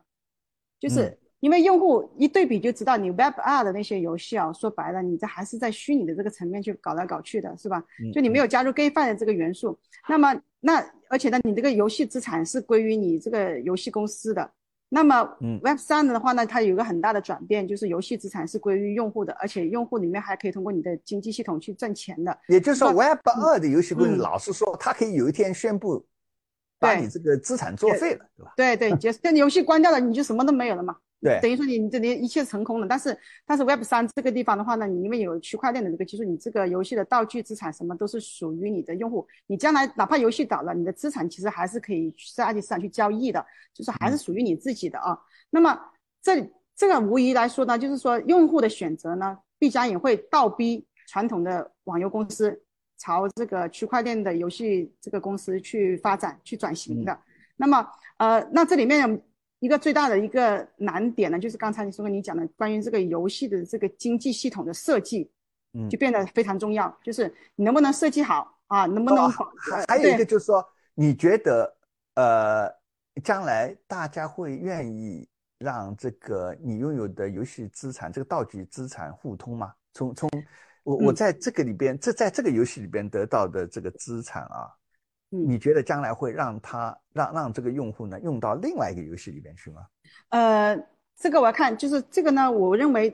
[0.80, 7.84] 就是嗯因为用户一对比就知道，你 Web 二的那些游戏啊，说白了，你这还是在虚拟的这个层面去搞来搞去的，是吧？
[8.04, 9.78] 嗯就你没有加入 GameFi 的这个元素，
[10.10, 14.50] 那么那而且呢，你这个游戏资产是归于你这个游戏公司的。
[14.90, 22.40] 那么嗯 Web 三的话呢，它有一个很大的转变，就是游戏资产是归于用户的，而且用户里面还可以通过你的经济系统去挣钱的。
[22.48, 26.06] 也就是说，Web 二的游戏公司嗯老是说，它可以有一天宣布
[26.80, 28.54] 把你这个资产作废了，对吧？
[28.56, 30.96] 对对，就是，这你游戏关掉了，你就什么都没有了嘛。
[31.20, 32.88] 对等于说你你这里一切成空了。
[32.88, 39.28] 但是但是 Web 三这个地方的话呢，你因为有区块链的这个技术，你这个游戏的道具资产什么都是属于你的用户。
[39.48, 43.44] 你将来哪怕游戏倒了，你的资产其实还是可以在二级市场去交易的，
[43.74, 45.18] 就是还是属于你自己的啊。
[45.50, 45.80] 那么
[46.22, 52.62] 这这个无疑来说呢，就是说用户的选择呢，必将也会倒逼传统的网游公司
[53.00, 57.20] 朝这个区块链的游戏这个公司去发展、去转型的。
[57.56, 57.88] 那么，
[58.18, 59.20] 呃，那这里面
[59.60, 65.32] 一个最大的一个难点呢，就是刚才你说跟你讲的关于这个游戏的这个经济系统的设计，
[65.74, 71.76] 嗯就变得非常重要，就是你能不能设计好啊，能不能哦保呃还有一个就是说，你觉得
[72.16, 72.72] 呃，
[73.24, 75.28] 将来大家会愿意
[75.58, 79.74] 让这个你拥有的游戏资产，这个道具资产互通吗？
[79.94, 80.30] 从从
[80.84, 84.72] 我我嗯在这个里边，这在这个游戏里边得到的这个资产啊，嗯
[85.30, 89.82] 你觉得将来会让他让让这个用户呢用到另外一个游戏里边去吗？
[90.30, 90.78] 呃，
[91.18, 93.14] 这个我要看，就是这个呢，我认为，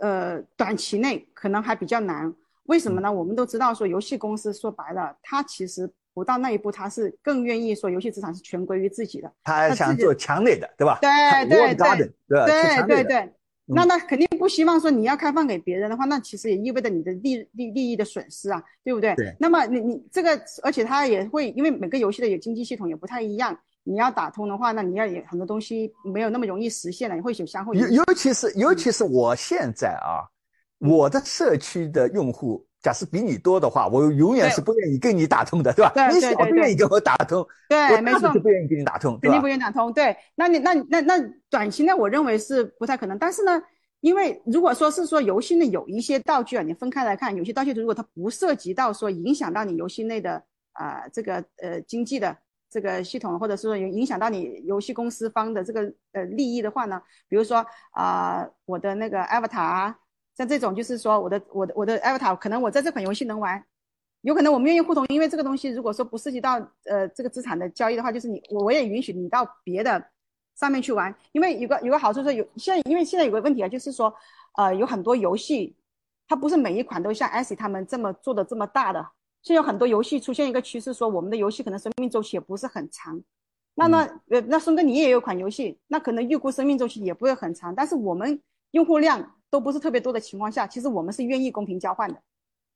[0.00, 2.34] 呃，短期内可能还比较难。
[2.64, 3.12] 为什么呢？
[3.12, 9.30] 我们都知道说，游戏公司说白了，它其实不到那一步，它是更愿意说游戏资产是全归于自己的。
[9.42, 10.98] 他想做强内的，对吧？
[11.00, 11.10] 对
[11.46, 13.32] 对对对对对对，
[13.66, 19.14] 那那肯定不希望说你要开放给别人的话，那其实也意味着你的利利利益的损失啊，对不对？
[19.14, 27.88] 对那么你你这个，而且它也会因为每个游戏的有经济系统也不太一样，你要打通的话，那你要有很多东西没有那么容易实现了，也会有相互尤。
[27.88, 30.28] 尤其是尤其是我现在啊，
[30.78, 35.90] 我的社区的用户假设比你多的话，我永远是不愿意跟你打通的，对吧？
[35.94, 39.46] 对你小对对对不愿意跟我打通，对，没错不愿意跟你打通，肯定不？
[39.46, 39.90] 愿意打通。
[39.94, 41.18] 对，那你那那那
[41.48, 43.18] 短期内我认为是不太可能。
[43.18, 43.58] 但是呢，
[44.04, 50.44] 因为如果说是说游戏内有一些道具啊，你分开来看，有些道具如果它不涉及到说影响到你游戏内的
[50.74, 52.36] 啊、这个呃经济的
[52.68, 57.00] 这个系统，或者是说有影响到你游戏公司方的这个呃利益的话呢，
[57.30, 59.98] 比如说啊、我的那个 avatar 啊，
[60.36, 63.64] 像这种就是说我的我的我的 avatar 可能我在这款游戏能玩。
[64.20, 70.02] 有可能我们愿意互通，因为这个东西如果说不涉及到呃这个资产的交易的话，就是你我也允许你到别的
[70.54, 74.14] 上面去玩，因为有个有个好处是有现在因为现在有个问题啊，就是说
[74.56, 75.74] 呃有很多游戏，
[76.28, 79.00] 它不是每一款都像 s 他们这么做的这么大的，
[79.42, 83.20] 现在有很多游戏出现一个趋势，说我们的游戏可能生命周期也不是很长。
[83.74, 83.98] 那那
[84.30, 88.40] 呃那孙哥你也有款游戏，那可能预估生命周期也不会很长，但是我们
[88.70, 92.16] 用户量都不是特别多的情况下，其实我们是愿意公平交换的。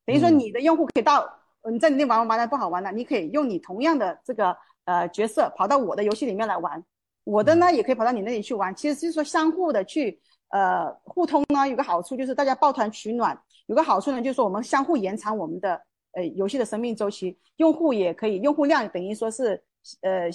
[0.05, 1.21] 等于说嗯你的用户可以到，
[1.63, 4.57] 呃你在你那玩玩玩的不好玩了，你可以用你同样的这个
[4.87, 6.83] 呃角色跑到我的游戏里面来玩，
[7.31, 8.75] 我的呢也可以跑到你那里去玩。
[8.75, 10.19] 其实就是说相互的去
[10.49, 15.79] 呃互通呢，有个好处就是大家抱团取暖，有个好处呢就是说我们相互延长我们的
[16.13, 19.63] 呃游戏的生命周期，用户也可以用户量等于说是
[20.01, 20.31] 呃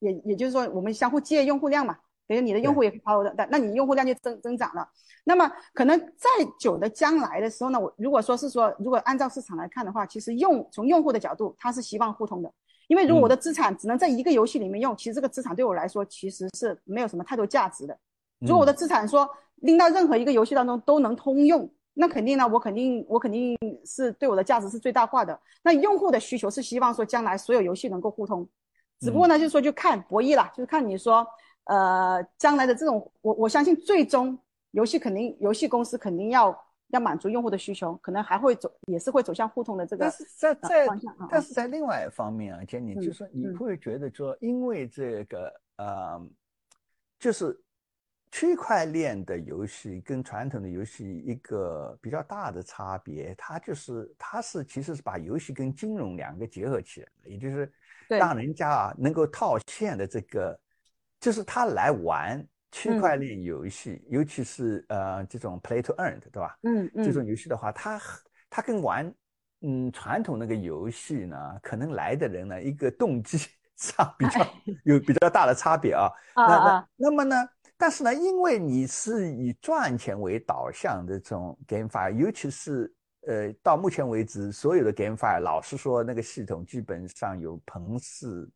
[0.00, 1.96] 也也就是说我们相互借用户量嘛，
[2.28, 4.86] 等于你的用户也可以跑我的，那那你用户量就增增长了。
[5.24, 6.28] 那么可能在
[6.60, 12.52] 久的将来的时候呢，我如果说是说，如果按照市场来看的话，其实用从用户的角度，他是希望互通的。
[12.86, 17.98] 因为如果我的资产只能在一个游戏里面用，其实这个资产对我来说其实是没有什么太多价值的。
[18.40, 25.38] 如果我的资产说拎到任何一个游戏当中都能通用，那肯定呢，我肯定我肯定是对我的价值是最大化的。
[25.62, 28.48] 那用户的需求是希望说将来所有游戏能够互通，
[29.00, 31.26] 只不过呢，就是说就看博弈了，就是看你说
[31.64, 34.38] 呃将来的这种，我我相信最终。
[34.72, 36.54] 游戏肯定，游戏公司肯定要
[36.88, 41.28] 要满足用户的需求，可能还会走，也是会走向互通的这个但是在呃在方向啊。
[41.30, 46.28] 但是在另外一方面啊，杰尼，嗯就是说你嗯会觉得说，因为这个呃，
[47.18, 47.60] 就是
[48.30, 57.72] 区块链的游戏跟传统的游戏一个比较大的差别，它就是它是其实是把游戏跟金融两个结合起来了，也就是
[58.08, 60.58] 对让人家啊能够套现的这个，
[61.18, 62.46] 就是他来玩。
[62.72, 66.58] 区块链游戏，尤其是呃这种 play to earn 对吧？
[66.62, 68.00] 嗯嗯，这种游戏的话，它
[68.50, 69.12] 它跟玩
[69.62, 73.38] 嗯传统那个游戏呢，可能来的人呢，一个动机
[73.76, 74.46] 上比较
[74.84, 76.10] 有比较大的差别啊。
[76.34, 77.36] 啊那那啊那么呢，
[77.76, 82.92] 但是呢，因为你是以赚钱为导向的这种 GameFi，尤其是
[83.26, 88.48] 呃到目前为止，所有的 GameFi，老实说，那个系统基本上有彭氏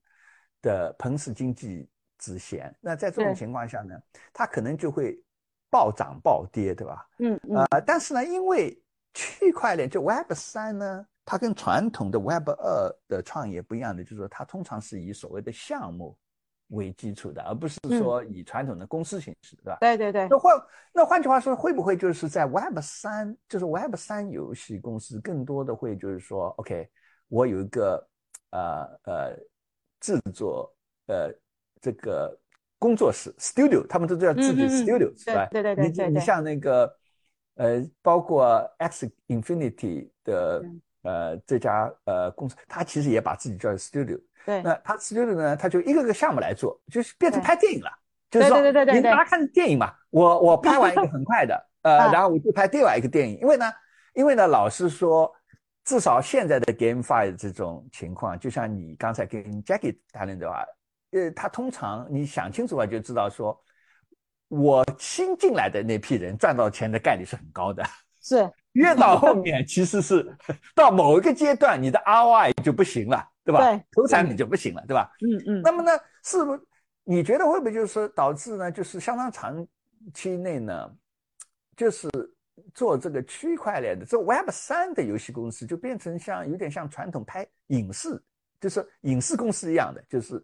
[0.60, 1.88] 的彭氏经济。
[2.20, 3.98] 之嫌，那在这种情况下呢，
[4.32, 5.20] 它可能就会
[5.70, 7.08] 暴涨暴跌，对吧？
[7.18, 8.80] 嗯嗯呃，但是呢，因为
[9.14, 16.16] 区块链就 Web 三呢，它跟传统的 Web 二的创业不一样的，就是说它通常是以所谓的项目
[16.68, 19.78] 为基础的，而不是说以传统的公司形式，对吧？
[19.80, 20.28] 对对对。
[20.28, 20.62] 那换
[20.92, 26.88] 那换句话说，会不会就是在 Web 三，就是 Web 三游戏公司更多的会就是说，OK，
[27.28, 28.08] 我有一个
[28.50, 29.36] 呃呃
[30.00, 30.74] 制作
[31.06, 31.32] 呃。
[31.80, 32.38] 这个
[32.78, 35.46] 工作室 studio，他们都叫自己 studio，是吧？
[35.50, 36.08] 对对对对。
[36.08, 36.92] 你你像那个
[37.56, 40.64] 呃，包括 X Infinity 的
[41.02, 44.20] 呃这家呃公司，它其实也把自己叫 studio。
[44.44, 44.62] 对。
[44.62, 47.90] 那他 studio 呢，他就一个个项目来做，就是变成拍电影了。
[48.30, 53.64] 就是说，对对对你大家看电影嘛，我我拍完一个很快的，呃，然后我就拍另外一个电影，因为呢，
[54.14, 55.32] 因为呢，老实说。
[55.82, 60.62] 至少现在的 GameFi 这种情况，就像你刚才跟 Jackie 谈论的话，
[61.12, 63.60] 呃，他通常你想清楚了就知道说，
[64.46, 67.84] 我新进来的那批人赚到钱的概率是很高的，
[68.20, 70.24] 是越到后面其实是
[70.74, 73.58] 到某一个阶段，你的 ROI 就不行了，对吧？
[73.58, 75.10] 对，投产品就不行了，对吧？
[75.20, 75.62] 嗯嗯。
[75.62, 75.90] 那么呢，
[76.22, 76.56] 是不
[77.02, 78.70] 你觉得会不会就是导致呢？
[78.70, 79.66] 就是相当长
[80.14, 80.88] 期内呢，
[81.76, 82.08] 就是
[82.72, 88.22] 做这个区块链的，做 Web 三的游戏公司就变成像有点像传统拍影视，
[88.60, 90.40] 就是影视公司一样的，就是。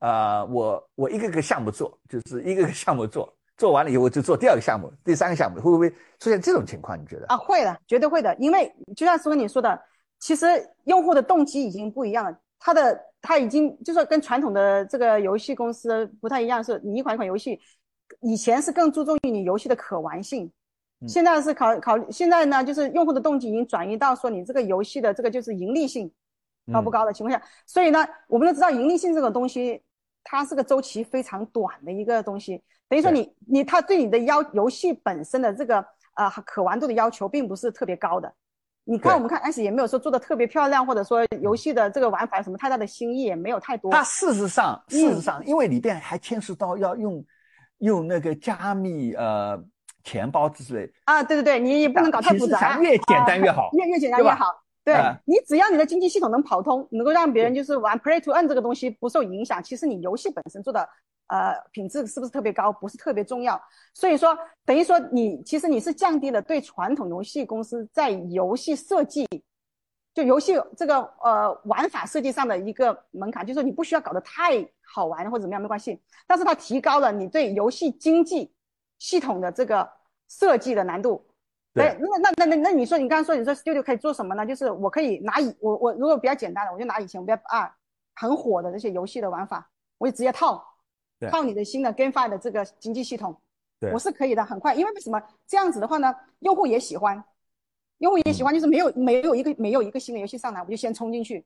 [0.00, 7.00] 啊、呃，我我一个个项目做，就是一个个项目做，做完了以后我就做第二个项目、第三个项目，会不会出现这种情况？
[7.00, 7.26] 你觉得？
[7.28, 9.80] 啊，会的，绝对会的，因为就像是跟你说的，
[10.18, 10.46] 其实
[10.84, 17.58] 用户的动机已经不一样了，他的他已经就是跟传统的这个游戏公司不太一样，是你一款一款游戏，
[18.20, 20.50] 以前是更注重于你游戏的可玩性，
[21.06, 26.10] 现在是考考，现在呢就是用户的动机已经转移到说你这个游戏的这个就是盈利性
[26.72, 29.82] 高不高的情况下，嗯、所以呢，我们都知道盈利性这个东西。
[30.26, 32.58] 它是个周期非常短的一个东西，
[32.88, 35.84] 等于说你你它对你的要游戏本身的这个
[36.14, 38.32] 呃可玩度的要求并不是特别高的，
[38.84, 43.92] 你看我们看 S 也没有说做的特别漂亮，或者说游戏的这个玩法有什么太大的新意也没有太多。
[43.92, 47.22] 它事实上，嗯事实上，因为里边还牵涉到要用
[47.80, 49.62] 用那个加密呃
[50.04, 54.46] 钱包之类，啊，对对对，你也不能搞太复杂，越简单越好啊越越简单越好。
[54.84, 60.86] 对啊你只要你的经济系统能跑通，能够让别人就是玩 Play to Earn 这个东西不受影响，其实你游戏本身做的
[61.28, 63.58] 呃品质是不是特别高，不是特别重要。
[63.94, 69.26] 所以说，等于说你其实你是降低了对传统游戏公司在游戏设计，
[70.12, 78.52] 就游戏这个呃玩法设计上的一个门槛，就是说你不需要搞得太好玩或者怎么样没关系，但是它提高了你对游戏经济
[78.98, 79.88] 系统的这个
[80.28, 81.26] 设计的难度。
[81.74, 84.46] 对哎，那那那那那你说你刚刚说你说 studio 可以做什么呢？
[84.46, 87.74] 就是我可以拿以我我如果比较简单的，我就拿以前我比较啊
[88.14, 89.68] 很火的这些游戏的玩法，
[89.98, 90.64] 我就直接套
[91.18, 93.40] 对套你的新的 GameFi 的这个经济系统，
[93.80, 94.72] 对我是可以的，很快。
[94.74, 96.14] 因为为什么这样子的话呢？
[96.40, 97.22] 用户也喜欢，
[97.98, 101.44] 用户也喜欢，就是没有没有一个没有一个新的游戏上来，我就先冲进去。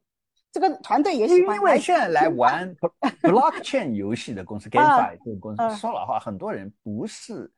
[0.53, 2.75] 这个团队也喜欢，因为现在来玩
[3.23, 7.51] blockchain 游戏的公司啊 GameFi 这个公嗯司，说老话，很多人不是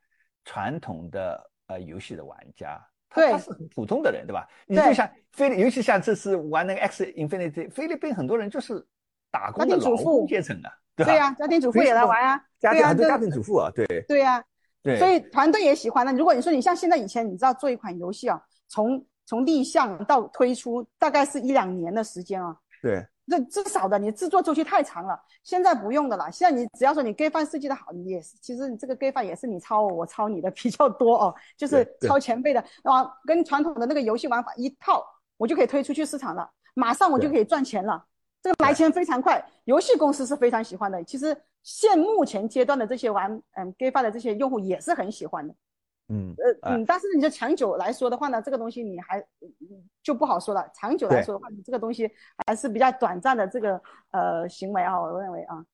[0.45, 4.47] 传统的呃游戏的玩家，他是很普通的人，对吧？
[4.67, 8.85] 你就像菲律，尤其像这次玩那个 X Infinity，菲律宾很多人就是
[9.31, 11.13] 打工主妇工阶层啊，对吧？
[11.13, 14.45] 对呀、家庭主妇也来玩啊，对呀、这家庭很多家庭主妇啊，对对呀、
[14.83, 16.13] 对，所以团队也喜欢的。
[16.13, 22.57] 如果你说你像现在以前，你知道做一款游戏啊，从从立项到推出，大概是一两年的时间啊。
[22.83, 25.19] 对这至少的，你制作周期太长了。
[25.45, 35.05] 现在不用的了，现在你只要说你 gay 范设计的好，你也是，其实你这个 gay 范也是你抄我，我抄你的比较多哦，就是抄前辈的，啊，跟传统的那个游戏玩法一套，
[35.37, 38.05] 我就可以推出去市场了，马上我就可以赚钱了。
[38.43, 41.03] 这个来钱非常快，游戏公司是非常喜欢的。
[41.05, 45.55] 其实现目前阶段的这些玩嗯 gay 范的这些用户也是很喜欢的。
[46.11, 50.69] 嗯呃嗯，但是你就长久来说的话呢，这个东西你还嗯就不好说了。
[50.75, 52.11] 长久来说的话，你这个东西
[52.47, 53.81] 还是比较短暂的这个
[54.11, 55.65] 呃行为啊，我认为啊，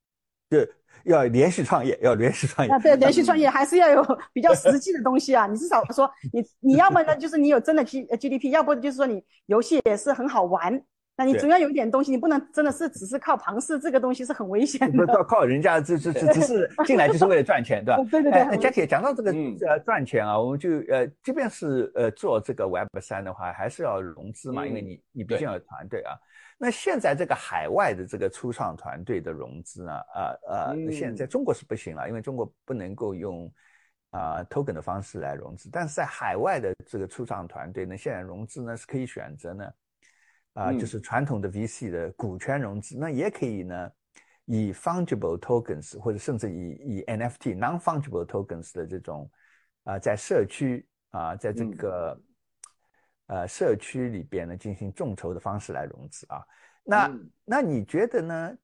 [0.51, 0.69] 对，
[1.05, 5.47] 要连续创业，要连续创业啊，对，连续创业 还是要有比较实际的东西啊。
[5.47, 10.83] 你至少说你你要么呢就是你有真的 G 呃 GDP，要不就是说你游戏也是很好玩。
[11.19, 15.15] 那你对总要有一点东西，你不能真的是只是靠庞氏，这个东西是很危险不是的。
[15.15, 18.05] 靠靠人家，这这这只是进来就是为了赚钱，对吧？
[18.11, 26.13] 对对对哎，佳姐讲到这个嗯呃赚钱啊，我们就呃，即便是呃做这个 Web 三的话，还是要融资嘛，嗯因为你你毕竟要有团队啊。
[26.59, 33.51] 那现在这个海外的这个初创团队的融资呢，呃呃，嗯现在中国是不行了，因为中国不能够用
[34.11, 39.65] 啊、token 的方式来融资，但是在海外的这个初创团队呢，现在融资呢是可以选择呢。
[40.57, 43.91] 啊、嗯就是传统的 VC 的股权融资，那也可以呢，
[44.47, 49.31] 以 fungible tokens 或者甚至以以 NFT non fungible tokens 的这种
[49.85, 52.21] 啊、在社区啊、在这嗯个、
[53.27, 56.43] 呃社区里边呢进行众筹的方式来融资啊。
[56.83, 58.57] 那、嗯那你觉得呢？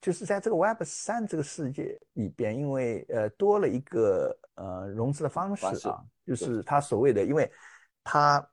[0.00, 7.50] 就是在这个 Web 三这个世界里边，因为呃多了一个呃融资的方式方式啊，就是它所谓的，因为
[8.04, 8.48] 它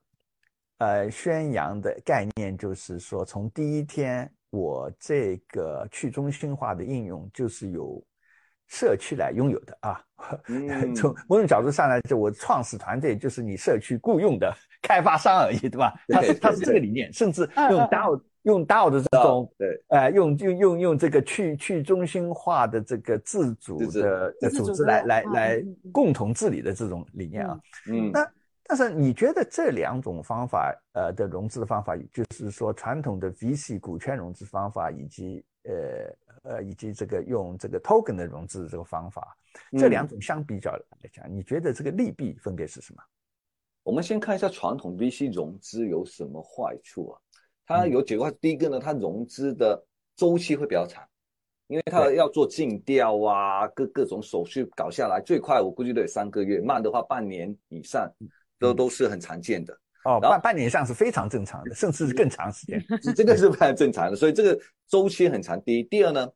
[0.79, 8.03] 呃宣扬的概念就是说，从第一天我这个去中心化的应用就是由
[8.67, 10.01] 社区来拥有的啊。
[10.47, 15.93] 嗯从某种角度上来，就我创始团队就是你社区雇佣的开发商而已，对吧？
[16.09, 27.57] 它是对它是这个理念，甚至用嗯嗯 DAO 用 DAO 的这种对，呃，用用用用这个去去中心化的这个自主的组织来来嗯来共同治理的这种理念啊。
[27.89, 28.29] 嗯那
[28.69, 39.35] 但是你觉得这两种方法呃的融资的方法，就是说传统的 VC 股权融资方法，以及呃呃以及这个用这个 token 的融资的这个方法，
[39.71, 43.01] 这嗯两种相比较来讲，你觉得这个利弊分别是什么？
[43.81, 47.19] 我们先看一下传统 VC 融资有什么坏处啊？
[47.65, 49.83] 它有几个坏，第一个呢，它融资的
[50.15, 51.03] 周期会比较长，
[51.65, 58.07] 因为它要做尽调啊，各各种手续搞下来，最快我估计都有三个月，慢的话半年以上，
[58.59, 59.73] 都都是很常见的。
[60.05, 62.81] 哦，然后半半年以上是非常正常的，甚至是更长时间。
[63.01, 64.57] 这这个是非常正常的，所以这个
[64.87, 65.61] 周期很长。
[65.63, 66.27] 第一，第二呢，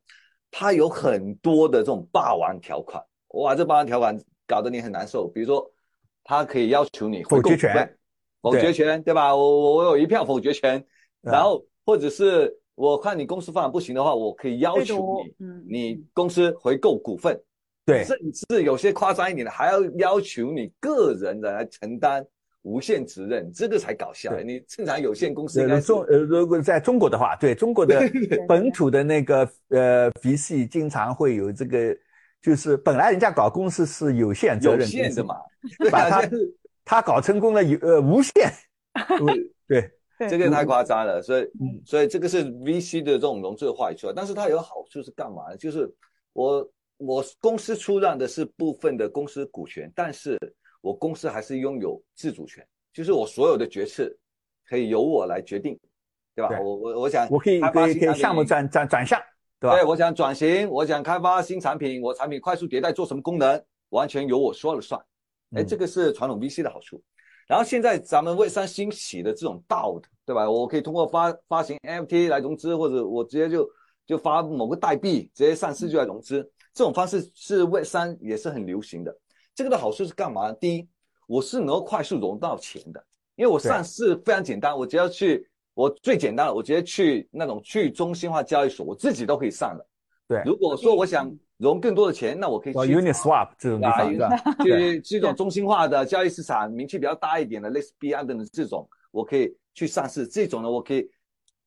[0.50, 5.26] 它有很多的这种霸王条款，哇，这霸王条款搞得你很难受。
[5.28, 5.66] 比如说，
[6.22, 7.96] 它可以要求你回购否决权，
[8.42, 9.34] 否决权，对吧？
[9.34, 10.78] 我我我有一票否决权，
[11.22, 17.40] 啊然后或者是我看你公司发展不行的话，我可以要求你，嗯，你公司回购股份，
[17.86, 22.24] 对，甚至有些夸张一点的，还要要求你个人的来承担
[22.62, 24.34] 无限责任，这个才搞笑。
[24.40, 28.00] 你正常有限公司应该中呃，如果在中国的话，对 中国的
[28.48, 31.94] 本土的那个呃 VC 经常会有这个，
[32.40, 35.36] 就是本来人家搞公司是有限责有任，限的嘛，
[35.92, 36.54] 把它就是
[36.86, 38.50] 他搞成功了有呃无限。
[39.68, 39.90] 对，
[40.30, 41.82] 这个太夸张了，所以嗯。
[41.84, 45.56] 所以这个是 VC 的这种融资的坏处啊，但是它有好处是干嘛呢？
[45.56, 45.92] 就是
[46.32, 46.66] 我
[46.96, 50.38] 我公司出让的是部分的公司股权，但是
[50.80, 54.10] 我公司还是拥有自主权，就是我所有的决策
[54.66, 55.78] 可以由我来决定，
[56.34, 56.48] 对吧？
[56.48, 59.20] 对我我我想我可以可以项目转转转向，
[59.58, 59.76] 对吧？
[59.76, 65.00] 对，我想转型，我想开发新产品，我产品快速迭代做什么功能，完全由我说了算。
[65.56, 67.02] 哎，嗯这个是传统 VC 的好处。
[67.46, 70.50] 然后现在咱们魏三兴起的这种道的，对吧？
[70.50, 73.68] 我可以通过发发行 NFT 来融资，或者我直接就
[74.06, 79.16] 就发某个代币，直接上市就来融资，这种方式是魏三也是很流行的。
[79.54, 80.52] 这个的好处是干嘛？
[80.54, 80.88] 第一，
[81.28, 83.02] 我是能够快速融到钱的，
[83.36, 89.88] 因为我上市非常简单，我只要去，我最简单的，我直接去那种去中心化交易所，我自己都可以上了。
[90.26, 94.36] 对如果说我想融更多的钱，那我可以去哦，Uniswap 这种地啊方是吧？
[94.64, 100.26] 去这种中心化的交易市场，名气比较大一点的，类似币安等的这种，我可以去上市。
[100.26, 101.08] 这种呢，我可以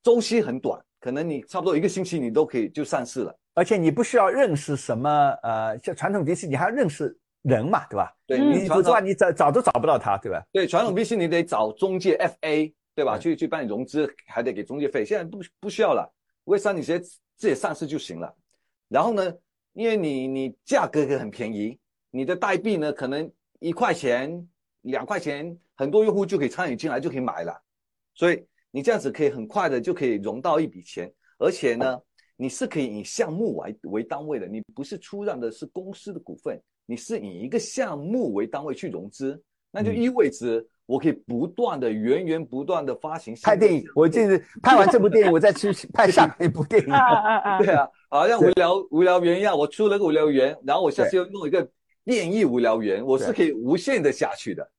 [0.04, 3.34] 周期很短，可能你差不多一个星期你都可以就上市了。
[3.58, 5.10] 而且你不需要认识什么
[5.42, 8.14] 呃，像传统 VC，你还要认识人嘛，对吧？
[8.28, 10.46] 对嗯你传你否则话，你找找都找不到他，对吧？
[10.52, 13.18] 对传统 VC 你得找中介 FA 对吧？
[13.18, 15.04] 对去去帮你融资，还得给中介费。
[15.04, 16.08] 现在不不需要了，
[16.44, 17.00] 微商你直接
[17.36, 18.32] 自己上市就行了。
[18.90, 19.34] 然后呢，
[19.74, 21.80] 因为你你价格也很便宜，
[22.12, 23.28] 你的代币呢可能
[23.58, 24.48] 一块钱、
[24.82, 27.60] 两块钱，很多用户就可以参与进来就可以买了，
[28.14, 32.00] 所以你这样子可以很快的就可以融到一笔钱，而且呢，
[32.38, 46.94] 你是可以以项目为为单位的，你不是出让的是公司的股份，你是以一个项目为单位去融资，那就嗯意味着我可以不断的源源不断的发行拍电影，我就是拍完这部电影，我再去 拍下一部电影。
[46.94, 47.58] 啊啊啊！
[47.58, 51.68] 对啊，好像无聊无聊园一样，我出了个无聊园，然后我下次又弄一个
[52.04, 54.70] 变异无聊园，我是可以无限的下去的。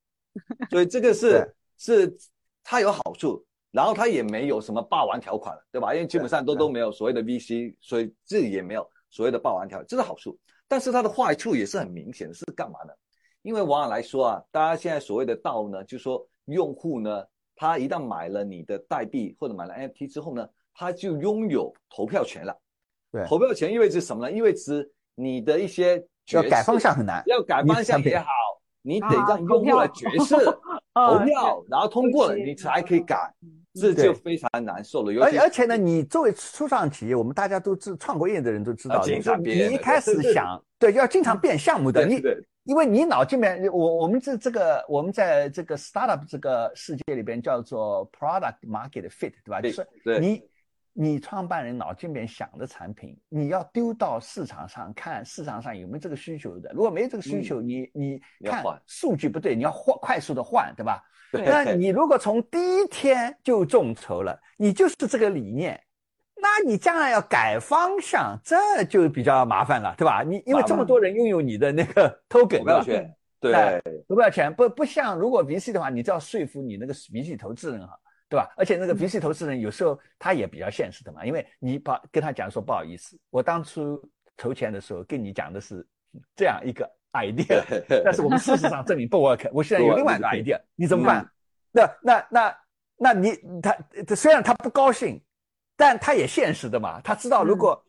[0.70, 2.16] 所以这个是是
[2.62, 5.94] 它有好处，然后它也没有什么霸王条款了，对吧？
[5.94, 10.38] 因为基本上都都没有所谓的 VC，所以这也没有所谓的霸王条，这是好处。
[10.66, 12.92] 但是它的坏处也是很明显的，是干嘛呢？
[13.42, 22.54] 因为往往来说啊，大家现在所谓的道呢，就是说用户呢，他一旦买了你的代币或者买了 NFT 之后呢，他就拥有投票权了。
[23.10, 24.32] 对投票权意味着什么呢？
[24.34, 27.22] 意味着你的一些要改方向很难。
[27.26, 28.26] 要改方向也好，
[28.82, 30.58] 你得让用户来决策、啊
[30.94, 33.32] 投票，然后通过了，你才可以改，
[33.74, 35.12] 这就非常难受了。
[35.24, 39.20] 而而且呢，你作为初创企业，我们大家都知，创过业的人都知道，你
[39.54, 42.20] 你一开始想，对，要经常变项目的，你
[42.64, 49.60] 因为你脑筋里面，我我们这这个我们在这个 startup 这个世界里边叫做 product market fit，对吧？
[49.62, 50.42] 就是对你
[51.00, 61.00] 你创办人脑筋里面想的产品，你要丢到市场上看市场上有没有这个需求的，如果没这个需求，你你看数据不对，你要换快速的换，对吧？
[61.30, 61.44] 对。
[61.44, 65.80] 那你如果从第一天就众筹了，你就是这个理念，
[66.34, 70.24] 那你将来要改方向，这就比较麻烦了，对吧？
[70.24, 72.82] 你因为这么多人拥有你的那个 token，投票对吧？
[72.82, 73.54] 权，对。
[73.54, 74.52] 哎投票权。
[74.52, 77.96] 不不像如果 VC 的话，你只要说服你那个 VC 投资人哈，
[78.28, 78.52] 对吧？
[78.56, 84.02] 而且那个 VC 投资人有时候他也比较现实的嘛，因为你把跟他讲说不好意思，我当初
[84.36, 85.86] 筹钱的时候跟你讲的是
[86.36, 87.62] 这样一个 idea，
[88.04, 91.26] 但是我们事实上证明不 work，我现在有另外一个 idea，你怎么办？
[91.72, 92.56] 那那那
[92.96, 93.76] 那你他
[94.06, 95.20] 他虽然他不高兴，
[95.76, 97.82] 但他也现实的嘛，他知道如果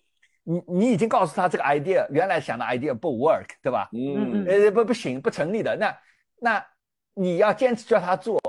[0.44, 3.90] 你你已经告诉他这个 idea 原来想的 idea 不 work，对吧？
[3.92, 5.98] 嗯，呃不不行不成立的，那
[6.40, 6.66] 那
[7.14, 8.40] 你要坚持叫他做，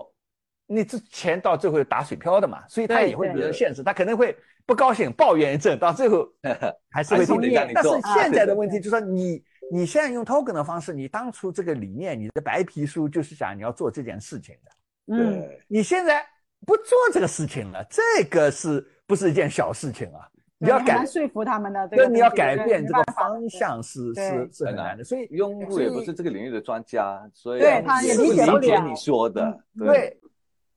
[0.73, 6.29] 你这钱到最后打水漂的嘛，所以他也会对比较现实，他可能会不高兴抱怨一阵，到最后
[6.89, 7.49] 还是会还是同意。
[7.49, 7.73] 得让你。
[7.75, 9.43] 但是现在的啊问题就是说你
[9.73, 16.25] 你现在用 token 的方式，你当初这个理念，你的白皮书就是想你要做这件事情的，嗯，对，你现在
[16.65, 20.29] 不做这个事情了，这个是不是一件小事情啊？
[20.63, 24.49] 你要改，说服他们的，这对，你要改变这个方向是是。
[24.53, 30.20] 是很很难难的，所以用户也不是这个领域的专家，所以对他也不理解不了理解你说的，对，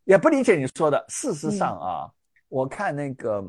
[0.06, 1.04] 也不理解你说的。
[1.10, 2.12] 事实嗯上啊，
[2.47, 3.41] 我看那个，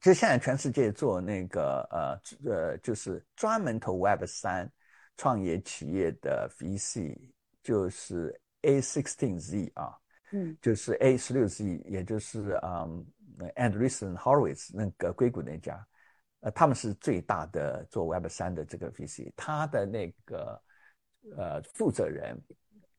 [0.00, 4.70] 就现在全世界做那个呃呃，就是专门投 Web 三
[5.16, 7.18] 创业企业的 VC，
[7.62, 9.96] 就是 A sixteen Z 啊，
[10.32, 13.06] 嗯就是 A 十六 Z，也就是嗯
[13.56, 15.84] Andreessen Horowitz 那个硅谷那家，
[16.40, 20.62] 呃，他们是最大的做 Web 三的这个 VC，他的那个
[21.36, 22.40] 呃负责人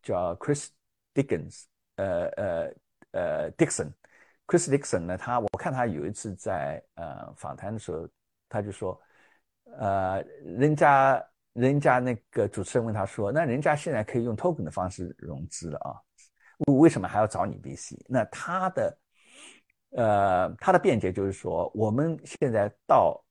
[0.02, 0.68] 叫 Chris
[1.14, 1.64] Dickens，
[1.96, 2.74] 呃呃
[3.12, 8.08] 呃 Dixon，Chris Dixon 呢，他我看他有一次在呃访谈的时候，
[8.50, 9.00] 他就说，
[9.78, 11.24] 呃，人家
[11.54, 15.96] 人家那个主持人问他说，那人家现在可以用 token 的方式融资了啊，
[16.68, 17.96] 我为什么还要找你 VC？
[18.08, 18.98] 那他的
[19.92, 23.24] 呃他的辩解就是说，我们现在到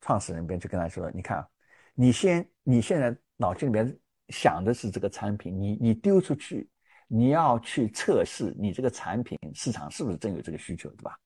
[0.00, 1.46] 创始人边去跟他说，你看，
[1.94, 6.68] 你先你现在脑筋里面想的是这个产品，你你丢出去，
[7.06, 11.16] 你要去测试你这个产品市场是不是真有这个需求，对吧？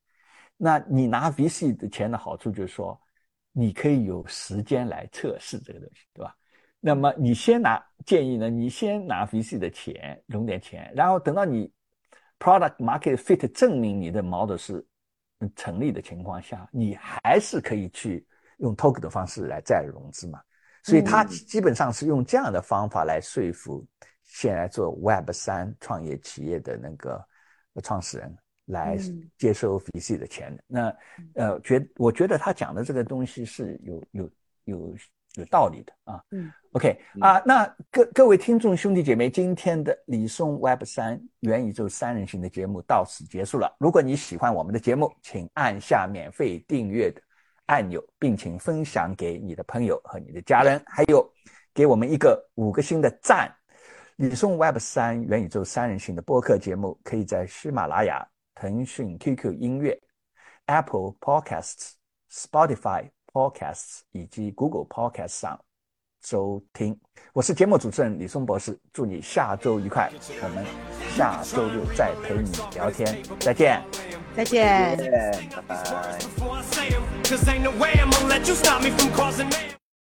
[0.57, 3.01] 那你拿 VC 的钱的好处就是说，
[3.53, 6.37] 你可以有时间来测试这个东西，对吧？
[6.81, 11.71] 那么你先拿建议呢，你先拿 VC 的钱融点钱，然后等到你
[12.39, 14.87] product market fit 证明你的 model 是
[15.57, 18.27] 成立的情况下，你还是可以去
[18.59, 20.41] 用 talk 的方式来再融资嘛。
[20.83, 23.87] 所以他基本上是用这样的方法来说服
[24.31, 27.25] 现在做 Web 三创业企业的那个
[27.83, 28.97] 创始人来
[29.37, 30.65] 接收 VC 的钱的。
[30.67, 30.97] 那
[31.35, 34.31] 呃，觉我觉得他讲的这个东西是有有
[34.65, 34.97] 有。
[35.37, 43.73] 有道理的啊，嗯，OK 啊，那各各位听众兄弟姐妹，今天的李松 Web 三元宇宙三人行的节目到此结束了。
[43.79, 47.23] 如果你喜欢我们的节目，请按下免费订阅的
[47.67, 51.25] 按钮，并请分享给你的朋友和你的家人，还有
[51.73, 53.49] 给我们一个五个星的赞。
[54.21, 58.23] 李松 Web 三元宇宙三人行的播客节目可以在喜马拉雅、
[58.55, 59.99] 腾讯 QQ 音乐、
[60.67, 61.93] Apple Podcasts、
[62.31, 63.09] Spotify。
[63.33, 65.57] Podcasts 以及 Google Podcasts 上
[66.21, 66.99] 收听。
[67.33, 70.11] 我是节目主持人李松博士，祝你下周愉快。
[70.43, 70.67] 我们
[71.17, 73.07] 下周六再陪你聊天，
[73.39, 73.81] 再见，
[74.35, 74.99] 再见，
[75.55, 76.19] 拜拜。